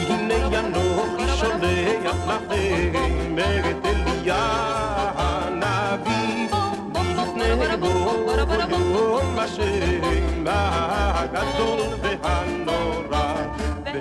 הנה 0.09 0.35
ינוחי 0.35 1.29
שולח 1.37 2.17
לכם 2.29 3.35
את 3.71 3.87
אליה 3.87 4.47
הנביא, 5.17 6.49
לפני 6.95 7.77
בוא 7.81 8.15
יום 8.71 9.39
השם 9.39 10.45
הגדול 10.47 11.81
והנורא. 12.03 12.84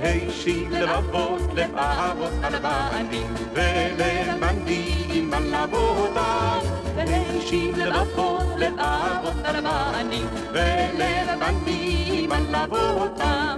והשיב 0.03 0.71
לבבות 0.71 1.41
לאהבות 1.53 2.33
הלבנים 2.41 3.33
ולמנדים 3.53 5.33
על 5.33 5.55
אבותיו 5.55 6.61
והשיב 6.95 7.77
לבבות 7.77 8.47
לאהבות 8.57 9.45
הלבנים 9.45 10.27
ולמנדים 10.53 12.31
על 12.31 12.55
אבותיו 12.55 13.57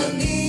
no 0.00 0.12
need. 0.12 0.39